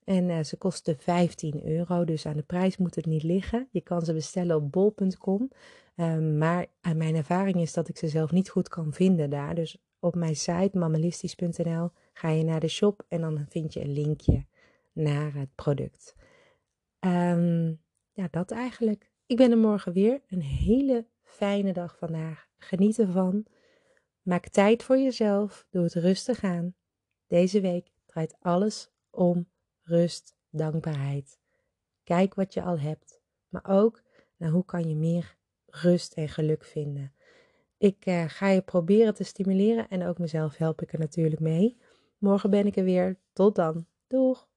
En 0.04 0.28
uh, 0.28 0.42
ze 0.42 0.56
kosten 0.56 0.98
15 0.98 1.68
euro, 1.68 2.04
dus 2.04 2.26
aan 2.26 2.36
de 2.36 2.42
prijs 2.42 2.76
moet 2.76 2.94
het 2.94 3.06
niet 3.06 3.22
liggen. 3.22 3.68
Je 3.70 3.80
kan 3.80 4.02
ze 4.02 4.12
bestellen 4.12 4.56
op 4.56 4.72
bol.com. 4.72 5.50
Ehm, 5.96 6.38
maar 6.38 6.66
aan 6.80 6.96
mijn 6.96 7.14
ervaring 7.14 7.56
is 7.56 7.72
dat 7.72 7.88
ik 7.88 7.96
ze 7.96 8.08
zelf 8.08 8.30
niet 8.30 8.50
goed 8.50 8.68
kan 8.68 8.92
vinden 8.92 9.30
daar. 9.30 9.54
Dus 9.54 9.78
op 9.98 10.14
mijn 10.14 10.36
site 10.36 10.78
mammalistisch.nl. 10.78 11.90
Ga 12.12 12.28
je 12.28 12.44
naar 12.44 12.60
de 12.60 12.68
shop 12.68 13.04
en 13.08 13.20
dan 13.20 13.46
vind 13.48 13.72
je 13.72 13.80
een 13.80 13.92
linkje 13.92 14.44
naar 14.92 15.34
het 15.34 15.48
product. 15.54 16.14
Um, 17.00 17.80
ja, 18.12 18.28
dat 18.30 18.50
eigenlijk. 18.50 19.10
Ik 19.26 19.36
ben 19.36 19.50
er 19.50 19.58
morgen 19.58 19.92
weer. 19.92 20.20
Een 20.28 20.42
hele 20.42 21.06
fijne 21.22 21.72
dag 21.72 21.96
vandaag. 21.98 22.48
Geniet 22.58 22.98
ervan. 22.98 23.46
Maak 24.22 24.48
tijd 24.48 24.82
voor 24.82 24.98
jezelf. 24.98 25.66
Doe 25.70 25.82
het 25.82 25.94
rustig 25.94 26.42
aan. 26.44 26.74
Deze 27.26 27.60
week 27.60 27.92
draait 28.06 28.36
alles 28.40 28.90
om 29.10 29.48
rust, 29.82 30.36
dankbaarheid. 30.50 31.38
Kijk 32.04 32.34
wat 32.34 32.54
je 32.54 32.62
al 32.62 32.78
hebt, 32.78 33.20
maar 33.48 33.64
ook 33.68 34.02
naar 34.36 34.50
hoe 34.50 34.64
kan 34.64 34.88
je 34.88 34.96
meer 34.96 35.36
rust 35.66 36.12
en 36.12 36.28
geluk 36.28 36.64
vinden. 36.64 37.12
Ik 37.78 38.06
uh, 38.06 38.24
ga 38.26 38.48
je 38.48 38.62
proberen 38.62 39.14
te 39.14 39.24
stimuleren 39.24 39.88
en 39.88 40.06
ook 40.06 40.18
mezelf 40.18 40.56
help 40.56 40.82
ik 40.82 40.92
er 40.92 40.98
natuurlijk 40.98 41.40
mee. 41.40 41.76
Morgen 42.18 42.50
ben 42.50 42.66
ik 42.66 42.76
er 42.76 42.84
weer. 42.84 43.18
Tot 43.32 43.54
dan. 43.54 43.86
Doeg! 44.06 44.48